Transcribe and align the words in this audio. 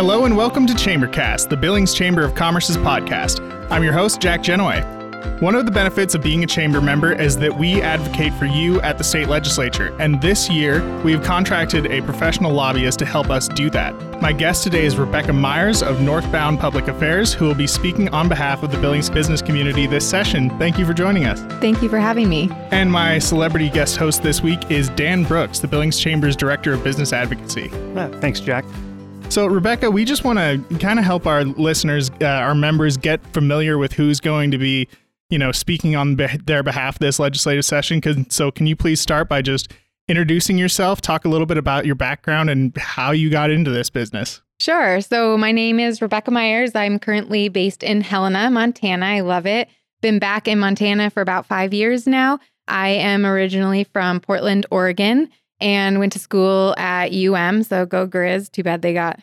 Hello 0.00 0.24
and 0.24 0.34
welcome 0.34 0.66
to 0.66 0.72
Chambercast, 0.72 1.50
the 1.50 1.56
Billings 1.58 1.92
Chamber 1.92 2.24
of 2.24 2.34
Commerce's 2.34 2.78
podcast. 2.78 3.38
I'm 3.70 3.84
your 3.84 3.92
host, 3.92 4.18
Jack 4.18 4.40
Genoway. 4.40 5.42
One 5.42 5.54
of 5.54 5.66
the 5.66 5.70
benefits 5.70 6.14
of 6.14 6.22
being 6.22 6.42
a 6.42 6.46
chamber 6.46 6.80
member 6.80 7.12
is 7.12 7.36
that 7.36 7.54
we 7.54 7.82
advocate 7.82 8.32
for 8.32 8.46
you 8.46 8.80
at 8.80 8.96
the 8.96 9.04
state 9.04 9.28
legislature, 9.28 9.94
and 10.00 10.18
this 10.22 10.48
year 10.48 10.82
we 11.02 11.12
have 11.12 11.22
contracted 11.22 11.84
a 11.84 12.00
professional 12.00 12.50
lobbyist 12.50 12.98
to 13.00 13.04
help 13.04 13.28
us 13.28 13.46
do 13.46 13.68
that. 13.68 13.94
My 14.22 14.32
guest 14.32 14.64
today 14.64 14.86
is 14.86 14.96
Rebecca 14.96 15.34
Myers 15.34 15.82
of 15.82 16.00
Northbound 16.00 16.58
Public 16.58 16.88
Affairs, 16.88 17.34
who 17.34 17.44
will 17.44 17.54
be 17.54 17.66
speaking 17.66 18.08
on 18.08 18.26
behalf 18.26 18.62
of 18.62 18.72
the 18.72 18.78
Billings 18.78 19.10
business 19.10 19.42
community 19.42 19.86
this 19.86 20.08
session. 20.08 20.48
Thank 20.58 20.78
you 20.78 20.86
for 20.86 20.94
joining 20.94 21.26
us. 21.26 21.42
Thank 21.60 21.82
you 21.82 21.90
for 21.90 21.98
having 21.98 22.30
me. 22.30 22.48
And 22.70 22.90
my 22.90 23.18
celebrity 23.18 23.68
guest 23.68 23.98
host 23.98 24.22
this 24.22 24.40
week 24.40 24.70
is 24.70 24.88
Dan 24.88 25.24
Brooks, 25.24 25.58
the 25.58 25.68
Billings 25.68 26.00
Chamber's 26.00 26.36
Director 26.36 26.72
of 26.72 26.82
Business 26.82 27.12
Advocacy. 27.12 27.70
Uh, 27.94 28.08
thanks, 28.18 28.40
Jack. 28.40 28.64
So, 29.30 29.46
Rebecca, 29.46 29.90
we 29.90 30.04
just 30.04 30.24
want 30.24 30.38
to 30.38 30.78
kind 30.78 30.98
of 30.98 31.04
help 31.04 31.26
our 31.26 31.44
listeners, 31.44 32.10
uh, 32.20 32.26
our 32.26 32.54
members, 32.54 32.96
get 32.96 33.24
familiar 33.32 33.78
with 33.78 33.92
who's 33.92 34.20
going 34.20 34.50
to 34.50 34.58
be 34.58 34.88
you 35.30 35.38
know, 35.38 35.52
speaking 35.52 35.96
on 35.96 36.16
their 36.16 36.62
behalf 36.62 36.98
this 36.98 37.18
legislative 37.18 37.64
session. 37.64 38.00
Cause, 38.00 38.16
so, 38.28 38.50
can 38.50 38.66
you 38.66 38.76
please 38.76 39.00
start 39.00 39.28
by 39.28 39.40
just 39.40 39.72
introducing 40.08 40.58
yourself, 40.58 41.00
talk 41.00 41.24
a 41.24 41.28
little 41.28 41.46
bit 41.46 41.56
about 41.56 41.86
your 41.86 41.94
background 41.94 42.50
and 42.50 42.76
how 42.76 43.12
you 43.12 43.30
got 43.30 43.50
into 43.50 43.70
this 43.70 43.88
business? 43.88 44.42
Sure. 44.58 45.00
So, 45.00 45.38
my 45.38 45.52
name 45.52 45.80
is 45.80 46.02
Rebecca 46.02 46.30
Myers. 46.30 46.74
I'm 46.74 46.98
currently 46.98 47.48
based 47.48 47.82
in 47.82 48.00
Helena, 48.00 48.50
Montana. 48.50 49.06
I 49.06 49.20
love 49.20 49.46
it. 49.46 49.68
Been 50.02 50.18
back 50.18 50.48
in 50.48 50.58
Montana 50.58 51.10
for 51.10 51.20
about 51.20 51.46
five 51.46 51.72
years 51.72 52.06
now. 52.06 52.40
I 52.66 52.88
am 52.88 53.24
originally 53.24 53.84
from 53.84 54.20
Portland, 54.20 54.66
Oregon, 54.70 55.30
and 55.60 55.98
went 55.98 56.12
to 56.14 56.18
school 56.18 56.74
at 56.78 57.12
UM. 57.12 57.62
So, 57.62 57.86
go 57.86 58.06
Grizz. 58.06 58.50
Too 58.50 58.62
bad 58.62 58.82
they 58.82 58.94
got 58.94 59.20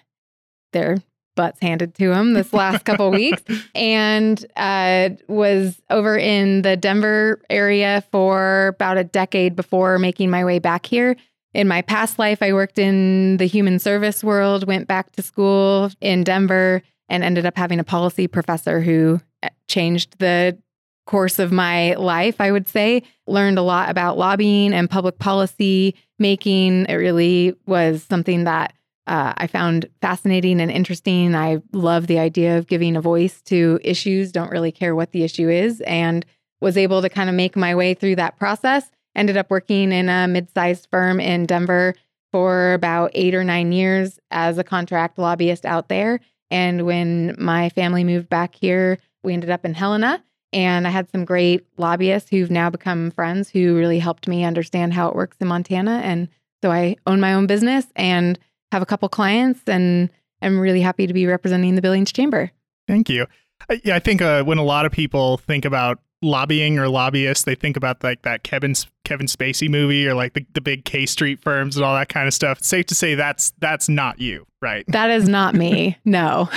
their 0.73 0.97
butts 1.37 1.59
handed 1.61 1.95
to 1.95 2.09
them 2.09 2.33
this 2.33 2.51
last 2.51 2.83
couple 2.83 3.09
weeks 3.11 3.41
and 3.75 4.45
uh, 4.57 5.09
was 5.29 5.81
over 5.89 6.17
in 6.17 6.63
the 6.63 6.75
Denver 6.75 7.41
area 7.49 8.03
for 8.11 8.73
about 8.75 8.97
a 8.97 9.05
decade 9.05 9.55
before 9.55 9.97
making 9.99 10.29
my 10.29 10.43
way 10.43 10.59
back 10.59 10.85
here. 10.85 11.15
In 11.53 11.67
my 11.67 11.81
past 11.81 12.19
life, 12.19 12.41
I 12.41 12.51
worked 12.51 12.77
in 12.77 13.37
the 13.37 13.45
human 13.45 13.79
service 13.79 14.23
world, 14.23 14.67
went 14.67 14.87
back 14.87 15.13
to 15.13 15.21
school 15.21 15.89
in 16.01 16.23
Denver, 16.23 16.81
and 17.07 17.23
ended 17.23 17.45
up 17.45 17.55
having 17.55 17.79
a 17.79 17.85
policy 17.85 18.27
professor 18.27 18.81
who 18.81 19.21
uh, 19.41 19.49
changed 19.69 20.19
the 20.19 20.57
course 21.05 21.39
of 21.39 21.53
my 21.53 21.93
life, 21.93 22.41
I 22.41 22.51
would 22.51 22.67
say. 22.67 23.03
Learned 23.27 23.57
a 23.57 23.61
lot 23.61 23.89
about 23.89 24.17
lobbying 24.17 24.73
and 24.73 24.89
public 24.89 25.19
policy 25.19 25.95
making. 26.19 26.85
It 26.87 26.95
really 26.95 27.55
was 27.65 28.03
something 28.03 28.45
that 28.45 28.73
uh, 29.07 29.33
I 29.37 29.47
found 29.47 29.87
fascinating 30.01 30.59
and 30.59 30.69
interesting. 30.69 31.33
I 31.33 31.61
love 31.71 32.07
the 32.07 32.19
idea 32.19 32.57
of 32.57 32.67
giving 32.67 32.97
a 32.97 33.01
voice 33.01 33.41
to 33.43 33.79
issues, 33.81 34.31
don't 34.31 34.51
really 34.51 34.71
care 34.71 34.95
what 34.95 35.11
the 35.11 35.23
issue 35.23 35.49
is, 35.49 35.79
and 35.81 36.25
was 36.59 36.77
able 36.77 37.01
to 37.01 37.09
kind 37.09 37.29
of 37.29 37.35
make 37.35 37.55
my 37.55 37.73
way 37.73 37.93
through 37.93 38.17
that 38.17 38.37
process. 38.37 38.91
Ended 39.15 39.37
up 39.37 39.49
working 39.49 39.91
in 39.91 40.09
a 40.09 40.27
mid 40.27 40.49
sized 40.53 40.87
firm 40.91 41.19
in 41.19 41.45
Denver 41.45 41.95
for 42.31 42.73
about 42.73 43.11
eight 43.13 43.33
or 43.33 43.43
nine 43.43 43.71
years 43.71 44.19
as 44.29 44.57
a 44.57 44.63
contract 44.63 45.17
lobbyist 45.17 45.65
out 45.65 45.87
there. 45.87 46.19
And 46.51 46.85
when 46.85 47.35
my 47.37 47.69
family 47.69 48.03
moved 48.03 48.29
back 48.29 48.55
here, 48.55 48.99
we 49.23 49.33
ended 49.33 49.49
up 49.49 49.65
in 49.65 49.73
Helena. 49.73 50.23
And 50.53 50.87
I 50.87 50.89
had 50.89 51.09
some 51.11 51.25
great 51.25 51.65
lobbyists 51.77 52.29
who've 52.29 52.51
now 52.51 52.69
become 52.69 53.11
friends 53.11 53.49
who 53.49 53.75
really 53.75 53.99
helped 53.99 54.27
me 54.27 54.43
understand 54.43 54.93
how 54.93 55.09
it 55.09 55.15
works 55.15 55.37
in 55.39 55.47
Montana. 55.47 56.01
And 56.03 56.29
so 56.61 56.71
I 56.71 56.95
own 57.05 57.19
my 57.19 57.33
own 57.33 57.47
business 57.47 57.85
and 57.95 58.39
have 58.71 58.81
a 58.81 58.85
couple 58.85 59.09
clients 59.09 59.61
and 59.67 60.09
I'm 60.41 60.59
really 60.59 60.81
happy 60.81 61.07
to 61.07 61.13
be 61.13 61.25
representing 61.25 61.75
the 61.75 61.81
Billings 61.81 62.11
Chamber. 62.11 62.51
Thank 62.87 63.09
you. 63.09 63.25
I, 63.69 63.81
yeah, 63.83 63.95
I 63.95 63.99
think 63.99 64.21
uh, 64.21 64.43
when 64.43 64.57
a 64.57 64.63
lot 64.63 64.85
of 64.85 64.91
people 64.91 65.37
think 65.37 65.65
about 65.65 65.99
lobbying 66.21 66.79
or 66.79 66.87
lobbyists, 66.87 67.43
they 67.43 67.55
think 67.55 67.77
about 67.77 68.03
like 68.03 68.21
that 68.23 68.43
Kevin 68.43 68.75
Kevin 69.03 69.27
Spacey 69.27 69.69
movie 69.69 70.07
or 70.07 70.13
like 70.13 70.33
the, 70.33 70.45
the 70.53 70.61
big 70.61 70.85
K 70.85 71.05
Street 71.05 71.41
firms 71.41 71.75
and 71.75 71.85
all 71.85 71.95
that 71.95 72.09
kind 72.09 72.27
of 72.27 72.33
stuff. 72.33 72.59
It's 72.59 72.67
safe 72.67 72.85
to 72.87 72.95
say 72.95 73.15
that's 73.15 73.51
that's 73.59 73.89
not 73.89 74.19
you, 74.19 74.45
right? 74.61 74.85
That 74.87 75.09
is 75.09 75.27
not 75.27 75.55
me. 75.55 75.97
no. 76.05 76.49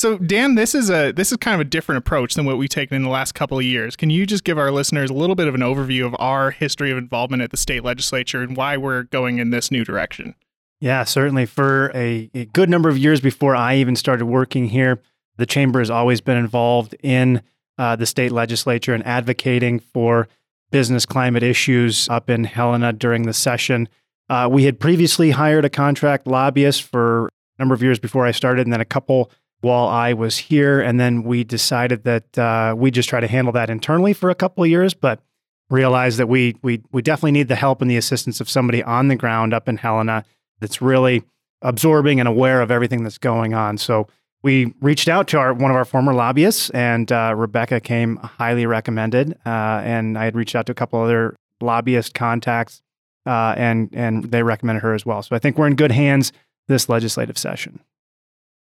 So 0.00 0.16
Dan, 0.16 0.54
this 0.54 0.74
is 0.74 0.88
a 0.88 1.12
this 1.12 1.30
is 1.30 1.36
kind 1.36 1.54
of 1.54 1.60
a 1.60 1.68
different 1.68 1.98
approach 1.98 2.32
than 2.32 2.46
what 2.46 2.56
we've 2.56 2.70
taken 2.70 2.96
in 2.96 3.02
the 3.02 3.10
last 3.10 3.32
couple 3.32 3.58
of 3.58 3.64
years. 3.64 3.96
Can 3.96 4.08
you 4.08 4.24
just 4.24 4.44
give 4.44 4.56
our 4.56 4.72
listeners 4.72 5.10
a 5.10 5.12
little 5.12 5.36
bit 5.36 5.46
of 5.46 5.54
an 5.54 5.60
overview 5.60 6.06
of 6.06 6.16
our 6.18 6.52
history 6.52 6.90
of 6.90 6.96
involvement 6.96 7.42
at 7.42 7.50
the 7.50 7.58
state 7.58 7.84
legislature 7.84 8.40
and 8.40 8.56
why 8.56 8.78
we're 8.78 9.02
going 9.02 9.40
in 9.40 9.50
this 9.50 9.70
new 9.70 9.84
direction? 9.84 10.34
Yeah, 10.80 11.04
certainly. 11.04 11.44
For 11.44 11.92
a, 11.94 12.30
a, 12.32 12.46
good 12.46 12.70
number 12.70 12.88
of 12.88 12.96
years 12.96 13.20
before 13.20 13.54
I 13.54 13.76
even 13.76 13.94
started 13.94 14.24
working 14.24 14.68
here, 14.68 15.02
the 15.36 15.44
chamber 15.44 15.80
has 15.80 15.90
always 15.90 16.22
been 16.22 16.38
involved 16.38 16.96
in 17.02 17.42
uh, 17.76 17.94
the 17.94 18.06
state 18.06 18.32
legislature 18.32 18.94
and 18.94 19.06
advocating 19.06 19.80
for 19.80 20.28
business 20.70 21.04
climate 21.04 21.42
issues 21.42 22.08
up 22.08 22.30
in 22.30 22.44
Helena 22.44 22.94
during 22.94 23.24
the 23.24 23.34
session. 23.34 23.86
Uh, 24.30 24.48
we 24.50 24.64
had 24.64 24.80
previously 24.80 25.32
hired 25.32 25.66
a 25.66 25.70
contract 25.70 26.26
lobbyist 26.26 26.84
for 26.84 27.26
a 27.26 27.30
number 27.58 27.74
of 27.74 27.82
years 27.82 27.98
before 27.98 28.24
I 28.24 28.30
started, 28.30 28.66
and 28.66 28.72
then 28.72 28.80
a 28.80 28.86
couple 28.86 29.30
while 29.60 29.86
I 29.86 30.12
was 30.12 30.38
here. 30.38 30.80
And 30.80 30.98
then 30.98 31.22
we 31.22 31.44
decided 31.44 32.04
that 32.04 32.38
uh, 32.38 32.74
we 32.76 32.90
just 32.90 33.08
try 33.08 33.20
to 33.20 33.28
handle 33.28 33.52
that 33.52 33.70
internally 33.70 34.12
for 34.12 34.30
a 34.30 34.34
couple 34.34 34.64
of 34.64 34.70
years, 34.70 34.94
but 34.94 35.20
realized 35.68 36.18
that 36.18 36.28
we 36.28 36.56
we 36.62 36.82
we 36.92 37.02
definitely 37.02 37.32
need 37.32 37.48
the 37.48 37.56
help 37.56 37.80
and 37.80 37.90
the 37.90 37.96
assistance 37.96 38.40
of 38.40 38.50
somebody 38.50 38.82
on 38.82 39.08
the 39.08 39.16
ground 39.16 39.54
up 39.54 39.68
in 39.68 39.76
Helena 39.76 40.24
that's 40.60 40.82
really 40.82 41.22
absorbing 41.62 42.18
and 42.18 42.28
aware 42.28 42.60
of 42.60 42.70
everything 42.70 43.02
that's 43.02 43.18
going 43.18 43.54
on. 43.54 43.78
So 43.78 44.08
we 44.42 44.74
reached 44.80 45.08
out 45.08 45.28
to 45.28 45.38
our 45.38 45.52
one 45.52 45.70
of 45.70 45.76
our 45.76 45.84
former 45.84 46.14
lobbyists, 46.14 46.70
and 46.70 47.10
uh, 47.12 47.34
Rebecca 47.36 47.80
came 47.80 48.16
highly 48.16 48.66
recommended. 48.66 49.38
Uh, 49.44 49.80
and 49.84 50.18
I 50.18 50.24
had 50.24 50.34
reached 50.34 50.56
out 50.56 50.66
to 50.66 50.72
a 50.72 50.74
couple 50.74 51.00
other 51.00 51.36
lobbyist 51.60 52.14
contacts, 52.14 52.82
uh, 53.26 53.54
and 53.56 53.90
and 53.92 54.24
they 54.24 54.42
recommended 54.42 54.80
her 54.80 54.94
as 54.94 55.04
well. 55.06 55.22
So 55.22 55.36
I 55.36 55.38
think 55.38 55.58
we're 55.58 55.66
in 55.66 55.76
good 55.76 55.92
hands 55.92 56.32
this 56.68 56.88
legislative 56.88 57.36
session. 57.36 57.80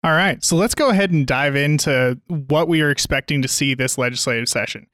All 0.04 0.12
right, 0.12 0.42
so 0.44 0.56
let's 0.56 0.76
go 0.76 0.90
ahead 0.90 1.10
and 1.10 1.26
dive 1.26 1.56
into 1.56 2.20
what 2.28 2.68
we 2.68 2.80
are 2.82 2.90
expecting 2.90 3.42
to 3.42 3.48
see 3.48 3.74
this 3.74 3.98
legislative 3.98 4.48
session. 4.48 4.86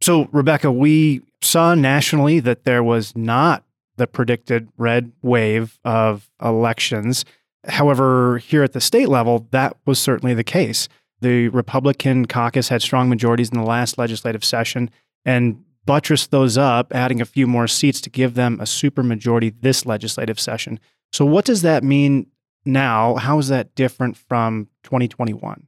So 0.00 0.28
Rebecca, 0.32 0.72
we 0.72 1.22
saw 1.42 1.74
nationally 1.74 2.40
that 2.40 2.64
there 2.64 2.82
was 2.82 3.14
not 3.14 3.64
the 3.96 4.06
predicted 4.06 4.68
red 4.78 5.12
wave 5.22 5.78
of 5.84 6.30
elections. 6.42 7.24
However, 7.66 8.38
here 8.38 8.62
at 8.62 8.72
the 8.72 8.80
state 8.80 9.08
level, 9.08 9.46
that 9.50 9.76
was 9.84 9.98
certainly 9.98 10.34
the 10.34 10.44
case. 10.44 10.88
The 11.20 11.48
Republican 11.48 12.26
caucus 12.26 12.68
had 12.68 12.80
strong 12.80 13.08
majorities 13.08 13.50
in 13.50 13.58
the 13.58 13.64
last 13.64 13.98
legislative 13.98 14.44
session 14.44 14.88
and 15.24 15.62
buttressed 15.84 16.30
those 16.30 16.56
up, 16.56 16.94
adding 16.94 17.20
a 17.20 17.26
few 17.26 17.46
more 17.46 17.66
seats 17.66 18.00
to 18.02 18.10
give 18.10 18.34
them 18.34 18.60
a 18.60 18.64
supermajority 18.64 19.52
this 19.60 19.84
legislative 19.84 20.38
session. 20.38 20.78
So, 21.12 21.24
what 21.26 21.44
does 21.44 21.62
that 21.62 21.82
mean 21.82 22.28
now? 22.68 23.16
How 23.16 23.38
is 23.38 23.48
that 23.48 23.74
different 23.74 24.16
from 24.16 24.68
2021? 24.84 25.66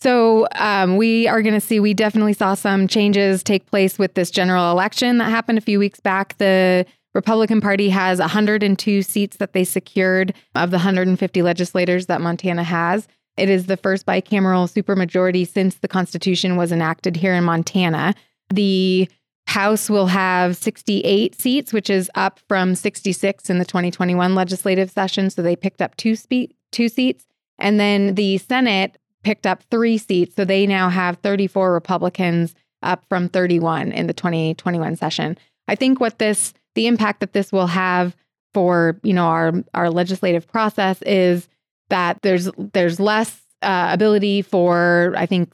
So 0.00 0.46
um, 0.56 0.98
we 0.98 1.26
are 1.28 1.40
going 1.40 1.54
to 1.54 1.60
see. 1.60 1.80
We 1.80 1.94
definitely 1.94 2.34
saw 2.34 2.52
some 2.52 2.86
changes 2.86 3.42
take 3.42 3.64
place 3.64 3.98
with 3.98 4.14
this 4.14 4.30
general 4.30 4.70
election 4.70 5.16
that 5.18 5.30
happened 5.30 5.56
a 5.56 5.62
few 5.62 5.78
weeks 5.78 6.00
back. 6.00 6.36
The 6.36 6.84
Republican 7.14 7.60
Party 7.60 7.88
has 7.88 8.18
102 8.18 9.02
seats 9.02 9.38
that 9.38 9.54
they 9.54 9.64
secured 9.64 10.34
of 10.54 10.70
the 10.70 10.76
150 10.76 11.42
legislators 11.42 12.06
that 12.06 12.20
Montana 12.20 12.64
has. 12.64 13.08
It 13.36 13.48
is 13.48 13.66
the 13.66 13.76
first 13.76 14.04
bicameral 14.04 14.70
supermajority 14.70 15.48
since 15.48 15.76
the 15.76 15.88
Constitution 15.88 16.56
was 16.56 16.70
enacted 16.70 17.16
here 17.16 17.34
in 17.34 17.44
Montana. 17.44 18.14
The 18.50 19.08
House 19.54 19.88
will 19.88 20.08
have 20.08 20.56
68 20.56 21.40
seats, 21.40 21.72
which 21.72 21.88
is 21.88 22.10
up 22.16 22.40
from 22.48 22.74
66 22.74 23.48
in 23.48 23.60
the 23.60 23.64
2021 23.64 24.34
legislative 24.34 24.90
session. 24.90 25.30
So 25.30 25.42
they 25.42 25.54
picked 25.54 25.80
up 25.80 25.96
two, 25.96 26.16
spe- 26.16 26.50
two 26.72 26.88
seats. 26.88 27.24
And 27.60 27.78
then 27.78 28.16
the 28.16 28.38
Senate 28.38 28.98
picked 29.22 29.46
up 29.46 29.62
three 29.70 29.96
seats. 29.96 30.34
So 30.34 30.44
they 30.44 30.66
now 30.66 30.88
have 30.88 31.18
34 31.18 31.72
Republicans 31.72 32.52
up 32.82 33.04
from 33.08 33.28
31 33.28 33.92
in 33.92 34.08
the 34.08 34.12
2021 34.12 34.96
session. 34.96 35.38
I 35.68 35.76
think 35.76 36.00
what 36.00 36.18
this 36.18 36.52
the 36.74 36.88
impact 36.88 37.20
that 37.20 37.32
this 37.32 37.52
will 37.52 37.68
have 37.68 38.16
for 38.54 38.98
you 39.04 39.12
know 39.12 39.26
our 39.26 39.52
our 39.72 39.88
legislative 39.88 40.48
process 40.48 41.00
is 41.02 41.48
that 41.90 42.20
there's 42.22 42.50
there's 42.58 42.98
less 42.98 43.40
uh, 43.62 43.90
ability 43.92 44.42
for 44.42 45.14
I 45.16 45.26
think 45.26 45.52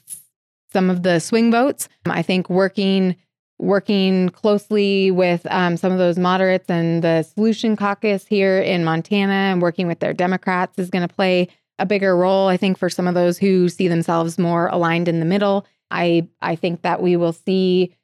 some 0.73 0.89
of 0.89 1.03
the 1.03 1.19
swing 1.19 1.51
votes. 1.51 1.87
I 2.07 2.23
think 2.23 2.49
working 2.49 3.17
working 3.61 4.31
closely 4.31 5.11
with 5.11 5.47
um, 5.51 5.77
some 5.77 5.93
of 5.93 5.99
those 5.99 6.19
moderates 6.19 6.71
and 6.71 7.05
the 7.05 7.23
Solution 7.23 7.77
Caucus 7.77 8.27
here 8.27 8.59
in 8.59 8.85
Montana 8.85 9.33
and 9.33 9.61
working 9.61 9.87
with 9.87 10.01
their 10.01 10.15
Democrats 10.15 10.79
is 10.79 10.89
going 10.89 11.07
to 11.07 11.15
play 11.15 11.47
a 11.79 11.85
bigger 11.85 12.17
role. 12.17 12.49
I 12.49 12.57
think 12.57 12.79
for 12.79 12.89
some 12.89 13.07
of 13.07 13.15
those 13.15 13.39
who 13.39 13.69
see 13.69 13.87
themselves 13.87 14.39
more 14.39 14.69
aligned 14.69 15.09
in 15.09 15.21
the 15.21 15.27
middle, 15.27 15.67
I 15.91 16.29
I 16.41 16.57
think 16.57 16.83
that 16.83 17.03
we 17.03 17.17
will 17.17 17.33
see 17.33 17.95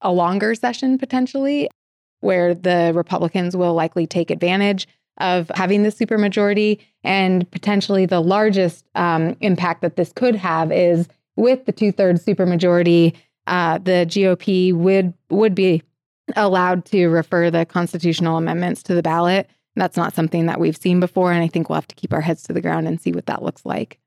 a 0.00 0.12
longer 0.12 0.54
session 0.54 0.98
potentially 0.98 1.68
where 2.20 2.54
the 2.54 2.92
Republicans 2.94 3.56
will 3.56 3.74
likely 3.74 4.06
take 4.06 4.30
advantage 4.30 4.88
of 5.18 5.50
having 5.54 5.84
the 5.84 5.90
supermajority. 5.90 6.80
And 7.04 7.48
potentially 7.50 8.06
the 8.06 8.20
largest 8.20 8.86
um, 8.94 9.36
impact 9.40 9.82
that 9.82 9.96
this 9.96 10.12
could 10.12 10.34
have 10.34 10.72
is 10.72 11.06
with 11.36 11.66
the 11.66 11.72
two 11.72 11.92
thirds 11.92 12.24
supermajority, 12.24 13.14
uh, 13.46 13.78
the 13.78 14.06
GOP 14.08 14.72
would 14.72 15.14
would 15.30 15.54
be 15.54 15.82
allowed 16.36 16.84
to 16.86 17.08
refer 17.08 17.50
the 17.50 17.66
constitutional 17.66 18.38
amendments 18.38 18.82
to 18.84 18.94
the 18.94 19.02
ballot. 19.02 19.48
That's 19.76 19.96
not 19.96 20.14
something 20.14 20.46
that 20.46 20.60
we've 20.60 20.76
seen 20.76 21.00
before, 21.00 21.32
and 21.32 21.42
I 21.42 21.48
think 21.48 21.68
we'll 21.68 21.74
have 21.74 21.88
to 21.88 21.94
keep 21.94 22.12
our 22.12 22.20
heads 22.20 22.44
to 22.44 22.52
the 22.52 22.60
ground 22.60 22.86
and 22.86 23.00
see 23.00 23.12
what 23.12 23.26
that 23.26 23.42
looks 23.42 23.66
like. 23.66 23.98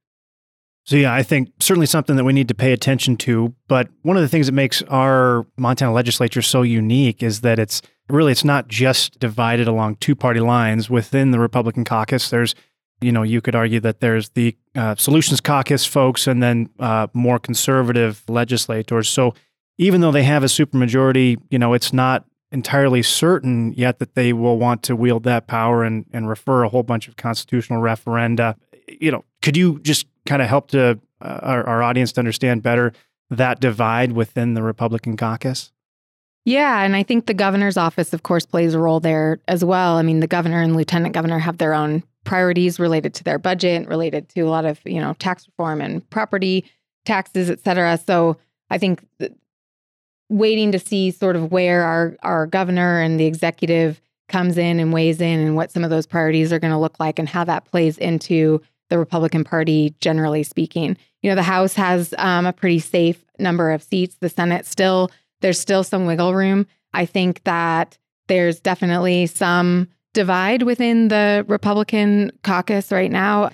So 0.85 0.95
yeah, 0.95 1.13
I 1.13 1.21
think 1.21 1.51
certainly 1.59 1.85
something 1.85 2.15
that 2.15 2.23
we 2.23 2.31
need 2.31 2.47
to 2.47 2.55
pay 2.55 2.71
attention 2.71 3.17
to. 3.17 3.53
But 3.67 3.89
one 4.03 4.15
of 4.15 4.21
the 4.21 4.29
things 4.29 4.45
that 4.45 4.53
makes 4.53 4.81
our 4.83 5.45
Montana 5.57 5.91
legislature 5.91 6.41
so 6.41 6.61
unique 6.61 7.21
is 7.21 7.41
that 7.41 7.59
it's 7.59 7.81
really 8.09 8.31
it's 8.31 8.45
not 8.45 8.69
just 8.69 9.19
divided 9.19 9.67
along 9.67 9.97
two 9.97 10.15
party 10.15 10.39
lines 10.39 10.89
within 10.89 11.31
the 11.31 11.39
Republican 11.39 11.83
caucus. 11.83 12.29
There's 12.29 12.55
you 13.01 13.11
know, 13.11 13.23
you 13.23 13.41
could 13.41 13.55
argue 13.55 13.79
that 13.81 13.99
there's 13.99 14.29
the 14.29 14.55
uh, 14.75 14.95
Solutions 14.95 15.41
Caucus 15.41 15.85
folks 15.85 16.27
and 16.27 16.41
then 16.41 16.69
uh, 16.79 17.07
more 17.13 17.39
conservative 17.39 18.23
legislators. 18.27 19.09
So 19.09 19.33
even 19.77 20.01
though 20.01 20.11
they 20.11 20.23
have 20.23 20.43
a 20.43 20.47
supermajority, 20.47 21.37
you 21.49 21.59
know, 21.59 21.73
it's 21.73 21.93
not 21.93 22.25
entirely 22.51 23.03
certain 23.03 23.73
yet 23.73 23.99
that 23.99 24.15
they 24.15 24.33
will 24.33 24.57
want 24.57 24.81
to 24.83 24.95
wield 24.95 25.23
that 25.23 25.47
power 25.47 25.83
and, 25.83 26.05
and 26.13 26.29
refer 26.29 26.63
a 26.63 26.69
whole 26.69 26.83
bunch 26.83 27.07
of 27.07 27.17
constitutional 27.17 27.81
referenda. 27.81 28.55
You 28.87 29.11
know, 29.11 29.25
could 29.41 29.57
you 29.57 29.79
just 29.79 30.07
kind 30.25 30.41
of 30.41 30.47
help 30.47 30.69
to 30.69 30.99
uh, 31.21 31.39
our, 31.41 31.63
our 31.67 31.83
audience 31.83 32.13
to 32.13 32.21
understand 32.21 32.63
better 32.63 32.93
that 33.29 33.59
divide 33.59 34.13
within 34.13 34.53
the 34.53 34.63
Republican 34.63 35.17
caucus? 35.17 35.71
Yeah, 36.45 36.81
and 36.83 36.95
I 36.95 37.03
think 37.03 37.25
the 37.25 37.33
governor's 37.33 37.75
office, 37.75 38.13
of 38.13 38.23
course, 38.23 38.45
plays 38.45 38.73
a 38.73 38.79
role 38.79 39.01
there 39.01 39.39
as 39.49 39.65
well. 39.65 39.97
I 39.97 40.01
mean, 40.01 40.21
the 40.21 40.27
governor 40.27 40.61
and 40.61 40.77
lieutenant 40.77 41.13
governor 41.13 41.39
have 41.39 41.57
their 41.57 41.73
own 41.73 42.03
priorities 42.27 42.77
related 42.77 43.13
to 43.13 43.23
their 43.23 43.39
budget, 43.39 43.87
related 43.87 44.27
to 44.27 44.41
a 44.41 44.49
lot 44.49 44.65
of 44.65 44.79
you 44.85 44.99
know 44.99 45.13
tax 45.13 45.47
reform 45.47 45.81
and 45.81 46.07
property 46.09 46.65
taxes, 47.05 47.49
et 47.49 47.63
cetera. 47.63 47.97
So 47.97 48.37
I 48.69 48.77
think 48.77 49.01
waiting 50.29 50.73
to 50.73 50.79
see 50.79 51.09
sort 51.09 51.37
of 51.37 51.51
where 51.53 51.83
our 51.83 52.17
our 52.21 52.45
governor 52.45 52.99
and 52.99 53.17
the 53.17 53.25
executive 53.25 54.01
comes 54.27 54.57
in 54.57 54.81
and 54.81 54.91
weighs 54.91 55.21
in 55.21 55.39
and 55.39 55.55
what 55.55 55.71
some 55.71 55.85
of 55.85 55.89
those 55.89 56.05
priorities 56.05 56.51
are 56.51 56.59
going 56.59 56.73
to 56.73 56.77
look 56.77 56.99
like 56.99 57.17
and 57.17 57.29
how 57.29 57.45
that 57.45 57.63
plays 57.63 57.97
into 57.97 58.61
the 58.89 58.99
Republican 58.99 59.45
Party 59.45 59.95
generally 60.01 60.43
speaking. 60.43 60.97
You 61.21 61.31
know, 61.31 61.35
the 61.35 61.43
House 61.43 61.75
has 61.75 62.13
um, 62.17 62.45
a 62.45 62.51
pretty 62.51 62.79
safe 62.79 63.23
number 63.39 63.71
of 63.71 63.81
seats. 63.81 64.17
The 64.19 64.29
Senate 64.29 64.65
still 64.65 65.09
there's 65.39 65.59
still 65.59 65.83
some 65.83 66.05
wiggle 66.05 66.33
room. 66.33 66.67
I 66.93 67.05
think 67.05 67.43
that 67.45 67.97
there's 68.27 68.59
definitely 68.59 69.27
some 69.27 69.87
divide 70.17 70.63
within 70.63 71.09
the 71.09 71.45
Republican 71.47 72.31
caucus 72.43 72.91
right 72.91 73.11
now. 73.11 73.51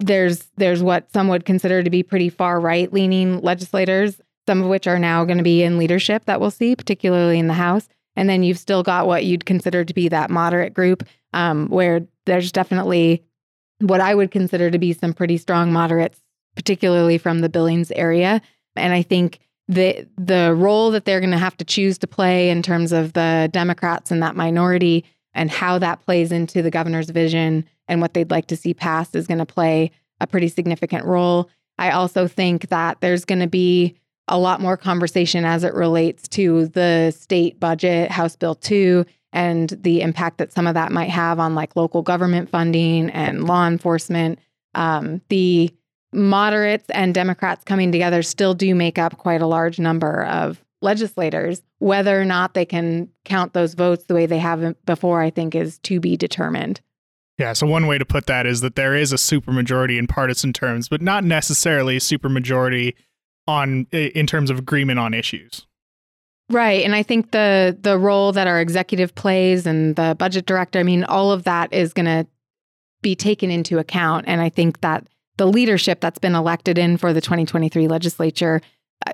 There's 0.00 0.48
there's 0.56 0.82
what 0.82 1.12
some 1.12 1.28
would 1.28 1.44
consider 1.44 1.82
to 1.82 1.90
be 1.90 2.02
pretty 2.02 2.28
far 2.28 2.58
right 2.58 2.92
leaning 2.92 3.40
legislators 3.40 4.20
some 4.50 4.62
of 4.62 4.68
which 4.68 4.88
are 4.88 4.98
now 4.98 5.24
going 5.24 5.38
to 5.38 5.44
be 5.44 5.62
in 5.62 5.78
leadership 5.78 6.24
that 6.24 6.40
we'll 6.40 6.50
see, 6.50 6.74
particularly 6.74 7.38
in 7.38 7.46
the 7.46 7.54
House. 7.54 7.88
And 8.16 8.28
then 8.28 8.42
you've 8.42 8.58
still 8.58 8.82
got 8.82 9.06
what 9.06 9.24
you'd 9.24 9.46
consider 9.46 9.84
to 9.84 9.94
be 9.94 10.08
that 10.08 10.28
moderate 10.28 10.74
group, 10.74 11.06
um, 11.32 11.68
where 11.68 12.00
there's 12.26 12.50
definitely 12.50 13.22
what 13.78 14.00
I 14.00 14.12
would 14.12 14.32
consider 14.32 14.68
to 14.68 14.78
be 14.78 14.92
some 14.92 15.14
pretty 15.14 15.36
strong 15.36 15.72
moderates, 15.72 16.20
particularly 16.56 17.16
from 17.16 17.42
the 17.42 17.48
Billings 17.48 17.92
area. 17.92 18.42
And 18.74 18.92
I 18.92 19.02
think 19.02 19.38
the 19.68 20.08
the 20.18 20.52
role 20.52 20.90
that 20.90 21.04
they're 21.04 21.20
going 21.20 21.30
to 21.30 21.38
have 21.38 21.56
to 21.58 21.64
choose 21.64 21.98
to 21.98 22.08
play 22.08 22.50
in 22.50 22.60
terms 22.60 22.90
of 22.90 23.12
the 23.12 23.48
Democrats 23.52 24.10
and 24.10 24.20
that 24.20 24.34
minority 24.34 25.04
and 25.34 25.50
how 25.50 25.78
that 25.78 26.04
plays 26.04 26.32
into 26.32 26.62
the 26.62 26.70
governor's 26.70 27.10
vision 27.10 27.64
and 27.88 28.00
what 28.00 28.14
they'd 28.14 28.30
like 28.30 28.46
to 28.46 28.56
see 28.56 28.74
passed 28.74 29.14
is 29.14 29.26
going 29.26 29.38
to 29.38 29.46
play 29.46 29.90
a 30.20 30.26
pretty 30.26 30.48
significant 30.48 31.04
role. 31.04 31.48
I 31.78 31.90
also 31.90 32.28
think 32.28 32.68
that 32.68 33.00
there's 33.00 33.24
going 33.24 33.40
to 33.40 33.46
be 33.46 33.96
a 34.28 34.38
lot 34.38 34.60
more 34.60 34.76
conversation 34.76 35.44
as 35.44 35.64
it 35.64 35.74
relates 35.74 36.28
to 36.28 36.66
the 36.68 37.10
state 37.10 37.58
budget, 37.58 38.10
House 38.10 38.36
Bill 38.36 38.54
2, 38.54 39.04
and 39.32 39.70
the 39.82 40.02
impact 40.02 40.38
that 40.38 40.52
some 40.52 40.66
of 40.66 40.74
that 40.74 40.92
might 40.92 41.10
have 41.10 41.38
on 41.38 41.54
like 41.54 41.76
local 41.76 42.02
government 42.02 42.48
funding 42.48 43.10
and 43.10 43.44
law 43.44 43.66
enforcement. 43.66 44.38
Um, 44.74 45.20
the 45.28 45.72
moderates 46.12 46.88
and 46.90 47.14
Democrats 47.14 47.64
coming 47.64 47.92
together 47.92 48.22
still 48.22 48.54
do 48.54 48.74
make 48.74 48.98
up 48.98 49.18
quite 49.18 49.42
a 49.42 49.46
large 49.46 49.78
number 49.78 50.24
of 50.26 50.62
legislators. 50.82 51.62
Whether 51.78 52.20
or 52.20 52.24
not 52.24 52.54
they 52.54 52.64
can 52.64 53.08
count 53.24 53.52
those 53.52 53.74
votes 53.74 54.04
the 54.04 54.14
way 54.14 54.26
they 54.26 54.38
haven't 54.38 54.84
before, 54.86 55.22
I 55.22 55.30
think, 55.30 55.54
is 55.54 55.78
to 55.80 56.00
be 56.00 56.16
determined. 56.16 56.80
Yeah, 57.38 57.54
so 57.54 57.66
one 57.66 57.86
way 57.86 57.96
to 57.96 58.04
put 58.04 58.26
that 58.26 58.46
is 58.46 58.60
that 58.60 58.76
there 58.76 58.94
is 58.94 59.12
a 59.12 59.16
supermajority 59.16 59.98
in 59.98 60.06
partisan 60.06 60.52
terms, 60.52 60.90
but 60.90 61.00
not 61.00 61.24
necessarily 61.24 61.96
a 61.96 62.00
supermajority 62.00 62.94
on 63.46 63.86
in 63.92 64.26
terms 64.26 64.50
of 64.50 64.58
agreement 64.58 64.98
on 64.98 65.14
issues. 65.14 65.66
Right, 66.50 66.84
and 66.84 66.94
I 66.94 67.02
think 67.02 67.30
the 67.30 67.78
the 67.80 67.96
role 67.96 68.32
that 68.32 68.46
our 68.46 68.60
executive 68.60 69.14
plays 69.14 69.66
and 69.66 69.96
the 69.96 70.14
budget 70.18 70.44
director, 70.44 70.80
I 70.80 70.82
mean, 70.82 71.04
all 71.04 71.32
of 71.32 71.44
that 71.44 71.72
is 71.72 71.94
going 71.94 72.06
to 72.06 72.26
be 73.00 73.14
taken 73.14 73.50
into 73.50 73.78
account, 73.78 74.26
and 74.28 74.42
I 74.42 74.50
think 74.50 74.80
that 74.82 75.06
the 75.38 75.46
leadership 75.46 76.00
that's 76.00 76.18
been 76.18 76.34
elected 76.34 76.76
in 76.76 76.98
for 76.98 77.14
the 77.14 77.22
2023 77.22 77.88
legislature, 77.88 78.60
uh, 79.06 79.12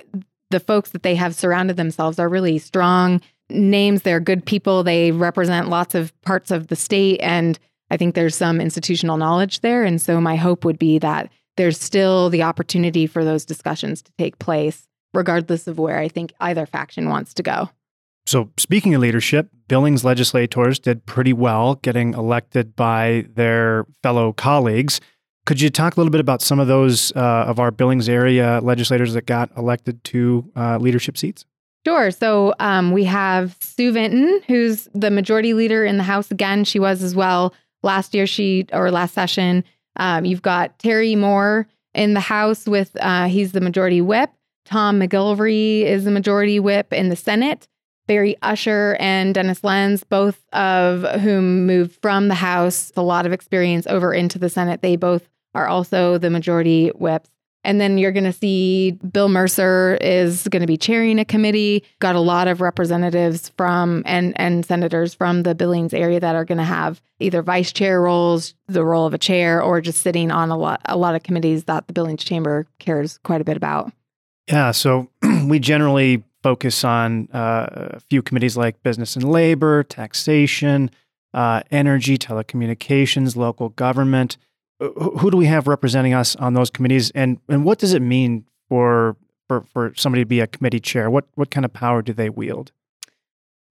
the 0.50 0.60
folks 0.60 0.90
that 0.90 1.02
they 1.02 1.14
have 1.14 1.34
surrounded 1.34 1.76
themselves 1.76 2.18
are 2.18 2.28
really 2.28 2.58
strong 2.58 3.20
names. 3.48 4.02
They're 4.02 4.20
good 4.20 4.44
people. 4.44 4.82
They 4.82 5.12
represent 5.12 5.68
lots 5.68 5.94
of 5.94 6.18
parts 6.22 6.50
of 6.50 6.68
the 6.68 6.76
state, 6.76 7.20
and 7.20 7.58
I 7.90 7.96
think 7.96 8.14
there's 8.14 8.34
some 8.36 8.60
institutional 8.60 9.16
knowledge 9.16 9.60
there. 9.60 9.84
And 9.84 10.00
so 10.00 10.20
my 10.20 10.36
hope 10.36 10.64
would 10.64 10.78
be 10.78 10.98
that 10.98 11.30
there's 11.56 11.80
still 11.80 12.30
the 12.30 12.42
opportunity 12.42 13.06
for 13.06 13.24
those 13.24 13.44
discussions 13.44 14.02
to 14.02 14.12
take 14.18 14.38
place, 14.38 14.88
regardless 15.14 15.66
of 15.66 15.78
where 15.78 15.98
I 15.98 16.08
think 16.08 16.32
either 16.40 16.66
faction 16.66 17.08
wants 17.08 17.32
to 17.34 17.42
go. 17.42 17.70
So, 18.26 18.50
speaking 18.56 18.92
of 18.94 19.00
leadership, 19.00 19.50
Billings 19.68 20.04
legislators 20.04 20.80
did 20.80 21.06
pretty 21.06 21.32
well 21.32 21.76
getting 21.76 22.12
elected 22.12 22.74
by 22.74 23.26
their 23.34 23.86
fellow 24.02 24.32
colleagues. 24.32 25.00
Could 25.46 25.60
you 25.60 25.70
talk 25.70 25.96
a 25.96 26.00
little 26.00 26.10
bit 26.10 26.20
about 26.20 26.42
some 26.42 26.58
of 26.58 26.66
those 26.66 27.12
uh, 27.14 27.44
of 27.46 27.60
our 27.60 27.70
Billings 27.70 28.08
area 28.08 28.60
legislators 28.62 29.14
that 29.14 29.26
got 29.26 29.48
elected 29.56 30.02
to 30.04 30.44
uh, 30.56 30.78
leadership 30.78 31.16
seats? 31.16 31.44
Sure. 31.86 32.10
So 32.10 32.52
um, 32.58 32.90
we 32.90 33.04
have 33.04 33.56
Sue 33.60 33.92
Vinton, 33.92 34.40
who's 34.48 34.88
the 34.92 35.08
majority 35.08 35.54
leader 35.54 35.84
in 35.84 35.98
the 35.98 36.02
House 36.02 36.32
again. 36.32 36.64
She 36.64 36.80
was 36.80 37.00
as 37.00 37.14
well 37.14 37.54
last 37.84 38.12
year. 38.12 38.26
She 38.26 38.66
or 38.72 38.90
last 38.90 39.14
session. 39.14 39.62
Um, 39.94 40.24
you've 40.24 40.42
got 40.42 40.76
Terry 40.80 41.14
Moore 41.14 41.68
in 41.94 42.14
the 42.14 42.20
House 42.20 42.66
with 42.66 42.96
uh, 43.00 43.26
he's 43.28 43.52
the 43.52 43.60
majority 43.60 44.00
whip. 44.00 44.30
Tom 44.64 44.98
McGillvray 44.98 45.82
is 45.82 46.04
the 46.04 46.10
majority 46.10 46.58
whip 46.58 46.92
in 46.92 47.08
the 47.08 47.14
Senate. 47.14 47.68
Barry 48.08 48.36
Usher 48.42 48.96
and 48.98 49.32
Dennis 49.32 49.62
Lenz, 49.62 50.02
both 50.02 50.44
of 50.52 51.20
whom 51.20 51.66
moved 51.66 51.96
from 52.02 52.26
the 52.26 52.34
House, 52.34 52.90
a 52.96 53.02
lot 53.02 53.26
of 53.26 53.32
experience 53.32 53.86
over 53.86 54.12
into 54.12 54.40
the 54.40 54.48
Senate. 54.48 54.82
They 54.82 54.96
both 54.96 55.28
are 55.56 55.66
also 55.66 56.18
the 56.18 56.30
majority 56.30 56.88
whips. 56.88 57.30
And 57.64 57.80
then 57.80 57.98
you're 57.98 58.12
going 58.12 58.24
to 58.24 58.32
see 58.32 58.92
Bill 58.92 59.28
Mercer 59.28 59.98
is 60.00 60.46
going 60.48 60.60
to 60.60 60.68
be 60.68 60.76
chairing 60.76 61.18
a 61.18 61.24
committee. 61.24 61.82
Got 61.98 62.14
a 62.14 62.20
lot 62.20 62.46
of 62.46 62.60
representatives 62.60 63.50
from 63.56 64.04
and 64.06 64.38
and 64.38 64.64
senators 64.64 65.14
from 65.14 65.42
the 65.42 65.52
Billings 65.52 65.92
area 65.92 66.20
that 66.20 66.36
are 66.36 66.44
going 66.44 66.58
to 66.58 66.64
have 66.64 67.02
either 67.18 67.42
vice 67.42 67.72
chair 67.72 68.00
roles, 68.00 68.54
the 68.68 68.84
role 68.84 69.04
of 69.04 69.14
a 69.14 69.18
chair, 69.18 69.60
or 69.60 69.80
just 69.80 70.02
sitting 70.02 70.30
on 70.30 70.50
a 70.50 70.56
lot 70.56 70.80
a 70.84 70.96
lot 70.96 71.16
of 71.16 71.24
committees 71.24 71.64
that 71.64 71.88
the 71.88 71.92
Billings 71.92 72.22
Chamber 72.22 72.68
cares 72.78 73.18
quite 73.24 73.40
a 73.40 73.44
bit 73.44 73.56
about. 73.56 73.90
Yeah, 74.46 74.70
so 74.70 75.10
we 75.48 75.58
generally 75.58 76.22
focus 76.44 76.84
on 76.84 77.28
uh, 77.34 77.66
a 77.94 78.00
few 78.00 78.22
committees 78.22 78.56
like 78.56 78.80
business 78.84 79.16
and 79.16 79.28
labor, 79.28 79.82
taxation, 79.82 80.88
uh, 81.34 81.62
energy, 81.72 82.16
telecommunications, 82.16 83.34
local 83.34 83.70
government 83.70 84.36
who 84.80 85.30
do 85.30 85.36
we 85.36 85.46
have 85.46 85.66
representing 85.66 86.14
us 86.14 86.36
on 86.36 86.54
those 86.54 86.70
committees, 86.70 87.10
and 87.12 87.38
and 87.48 87.64
what 87.64 87.78
does 87.78 87.94
it 87.94 88.02
mean 88.02 88.44
for 88.68 89.16
for 89.48 89.62
for 89.72 89.92
somebody 89.96 90.22
to 90.22 90.26
be 90.26 90.40
a 90.40 90.46
committee 90.46 90.80
chair? 90.80 91.10
What 91.10 91.26
what 91.34 91.50
kind 91.50 91.64
of 91.64 91.72
power 91.72 92.02
do 92.02 92.12
they 92.12 92.30
wield? 92.30 92.72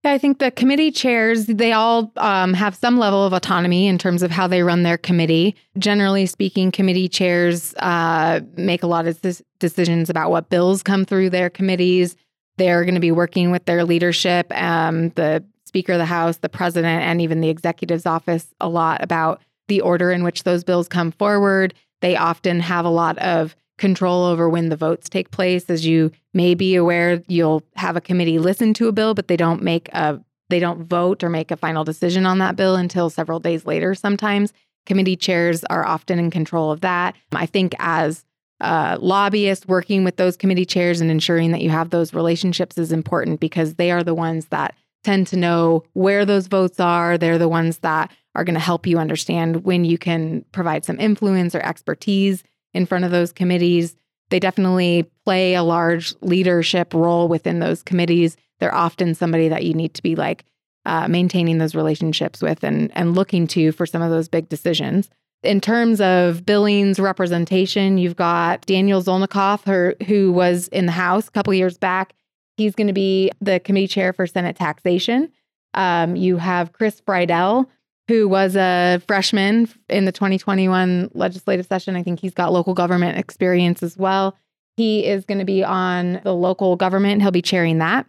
Yeah, 0.04 0.12
I 0.12 0.18
think 0.18 0.38
the 0.38 0.52
committee 0.52 0.92
chairs, 0.92 1.46
they 1.46 1.72
all 1.72 2.12
um, 2.16 2.54
have 2.54 2.76
some 2.76 2.96
level 2.96 3.26
of 3.26 3.32
autonomy 3.32 3.88
in 3.88 3.98
terms 3.98 4.22
of 4.22 4.30
how 4.30 4.46
they 4.46 4.62
run 4.62 4.84
their 4.84 4.98
committee. 4.98 5.56
Generally 5.78 6.26
speaking, 6.26 6.70
committee 6.70 7.08
chairs 7.08 7.74
uh, 7.78 8.40
make 8.56 8.84
a 8.84 8.86
lot 8.86 9.08
of 9.08 9.20
decisions 9.58 10.08
about 10.08 10.30
what 10.30 10.48
bills 10.48 10.84
come 10.84 11.04
through 11.04 11.30
their 11.30 11.50
committees. 11.50 12.14
They're 12.56 12.84
going 12.84 12.94
to 12.94 13.00
be 13.00 13.10
working 13.10 13.50
with 13.50 13.64
their 13.64 13.84
leadership, 13.84 14.46
um, 14.56 15.08
the 15.10 15.44
Speaker 15.64 15.94
of 15.94 15.98
the 15.98 16.04
House, 16.04 16.36
the 16.36 16.48
President, 16.48 17.02
and 17.02 17.20
even 17.20 17.40
the 17.40 17.48
Executive's 17.48 18.06
office 18.06 18.54
a 18.60 18.68
lot 18.68 19.02
about 19.02 19.42
the 19.68 19.80
order 19.80 20.10
in 20.10 20.22
which 20.22 20.44
those 20.44 20.64
bills 20.64 20.88
come 20.88 21.12
forward. 21.12 21.74
They 22.00 22.16
often 22.16 22.60
have 22.60 22.84
a 22.84 22.90
lot 22.90 23.18
of 23.18 23.56
control 23.78 24.24
over 24.24 24.48
when 24.48 24.68
the 24.68 24.76
votes 24.76 25.08
take 25.08 25.30
place. 25.30 25.68
As 25.68 25.86
you 25.86 26.10
may 26.32 26.54
be 26.54 26.74
aware, 26.76 27.22
you'll 27.26 27.62
have 27.76 27.96
a 27.96 28.00
committee 28.00 28.38
listen 28.38 28.74
to 28.74 28.88
a 28.88 28.92
bill, 28.92 29.14
but 29.14 29.28
they 29.28 29.36
don't 29.36 29.62
make 29.62 29.88
a 29.90 30.20
they 30.48 30.60
don't 30.60 30.84
vote 30.84 31.24
or 31.24 31.28
make 31.28 31.50
a 31.50 31.56
final 31.56 31.82
decision 31.82 32.24
on 32.24 32.38
that 32.38 32.54
bill 32.54 32.76
until 32.76 33.10
several 33.10 33.40
days 33.40 33.66
later 33.66 33.94
sometimes. 33.96 34.52
Committee 34.86 35.16
chairs 35.16 35.64
are 35.64 35.84
often 35.84 36.20
in 36.20 36.30
control 36.30 36.70
of 36.70 36.82
that. 36.82 37.16
I 37.32 37.46
think 37.46 37.74
as 37.80 38.24
uh, 38.60 38.96
lobbyists 39.00 39.66
working 39.66 40.04
with 40.04 40.16
those 40.16 40.36
committee 40.36 40.64
chairs 40.64 41.00
and 41.00 41.10
ensuring 41.10 41.50
that 41.50 41.62
you 41.62 41.70
have 41.70 41.90
those 41.90 42.14
relationships 42.14 42.78
is 42.78 42.92
important 42.92 43.40
because 43.40 43.74
they 43.74 43.90
are 43.90 44.04
the 44.04 44.14
ones 44.14 44.46
that 44.46 44.74
tend 45.06 45.28
to 45.28 45.36
know 45.36 45.84
where 45.92 46.24
those 46.24 46.48
votes 46.48 46.80
are. 46.80 47.16
They're 47.16 47.38
the 47.38 47.48
ones 47.48 47.78
that 47.78 48.12
are 48.34 48.44
going 48.44 48.54
to 48.54 48.60
help 48.60 48.86
you 48.86 48.98
understand 48.98 49.64
when 49.64 49.84
you 49.84 49.96
can 49.96 50.44
provide 50.50 50.84
some 50.84 50.98
influence 50.98 51.54
or 51.54 51.60
expertise 51.60 52.42
in 52.74 52.86
front 52.86 53.04
of 53.04 53.12
those 53.12 53.32
committees. 53.32 53.96
They 54.30 54.40
definitely 54.40 55.08
play 55.24 55.54
a 55.54 55.62
large 55.62 56.14
leadership 56.20 56.92
role 56.92 57.28
within 57.28 57.60
those 57.60 57.84
committees. 57.84 58.36
They're 58.58 58.74
often 58.74 59.14
somebody 59.14 59.48
that 59.48 59.64
you 59.64 59.74
need 59.74 59.94
to 59.94 60.02
be 60.02 60.16
like 60.16 60.44
uh, 60.84 61.06
maintaining 61.06 61.58
those 61.58 61.76
relationships 61.76 62.42
with 62.42 62.64
and, 62.64 62.90
and 62.96 63.14
looking 63.14 63.46
to 63.48 63.70
for 63.70 63.86
some 63.86 64.02
of 64.02 64.10
those 64.10 64.28
big 64.28 64.48
decisions. 64.48 65.08
In 65.44 65.60
terms 65.60 66.00
of 66.00 66.44
Billings 66.44 66.98
representation, 66.98 67.98
you've 67.98 68.16
got 68.16 68.66
Daniel 68.66 69.02
Zolnikov, 69.02 69.64
her, 69.66 69.94
who 70.06 70.32
was 70.32 70.66
in 70.68 70.86
the 70.86 70.92
House 70.92 71.28
a 71.28 71.30
couple 71.30 71.54
years 71.54 71.78
back. 71.78 72.12
He's 72.56 72.74
going 72.74 72.86
to 72.86 72.92
be 72.92 73.30
the 73.40 73.60
committee 73.60 73.88
chair 73.88 74.12
for 74.12 74.26
Senate 74.26 74.56
taxation. 74.56 75.30
Um, 75.74 76.16
you 76.16 76.38
have 76.38 76.72
Chris 76.72 77.00
Friedel, 77.00 77.68
who 78.08 78.28
was 78.28 78.56
a 78.56 79.00
freshman 79.06 79.68
in 79.88 80.04
the 80.04 80.12
2021 80.12 81.10
legislative 81.14 81.66
session. 81.66 81.96
I 81.96 82.02
think 82.02 82.20
he's 82.20 82.34
got 82.34 82.52
local 82.52 82.74
government 82.74 83.18
experience 83.18 83.82
as 83.82 83.96
well. 83.96 84.36
He 84.76 85.06
is 85.06 85.24
going 85.24 85.38
to 85.38 85.44
be 85.44 85.64
on 85.64 86.20
the 86.22 86.34
local 86.34 86.76
government. 86.76 87.22
He'll 87.22 87.30
be 87.30 87.42
chairing 87.42 87.78
that. 87.78 88.06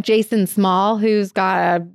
Jason 0.00 0.46
Small, 0.46 0.96
who's 0.98 1.32
got 1.32 1.80
a, 1.80 1.86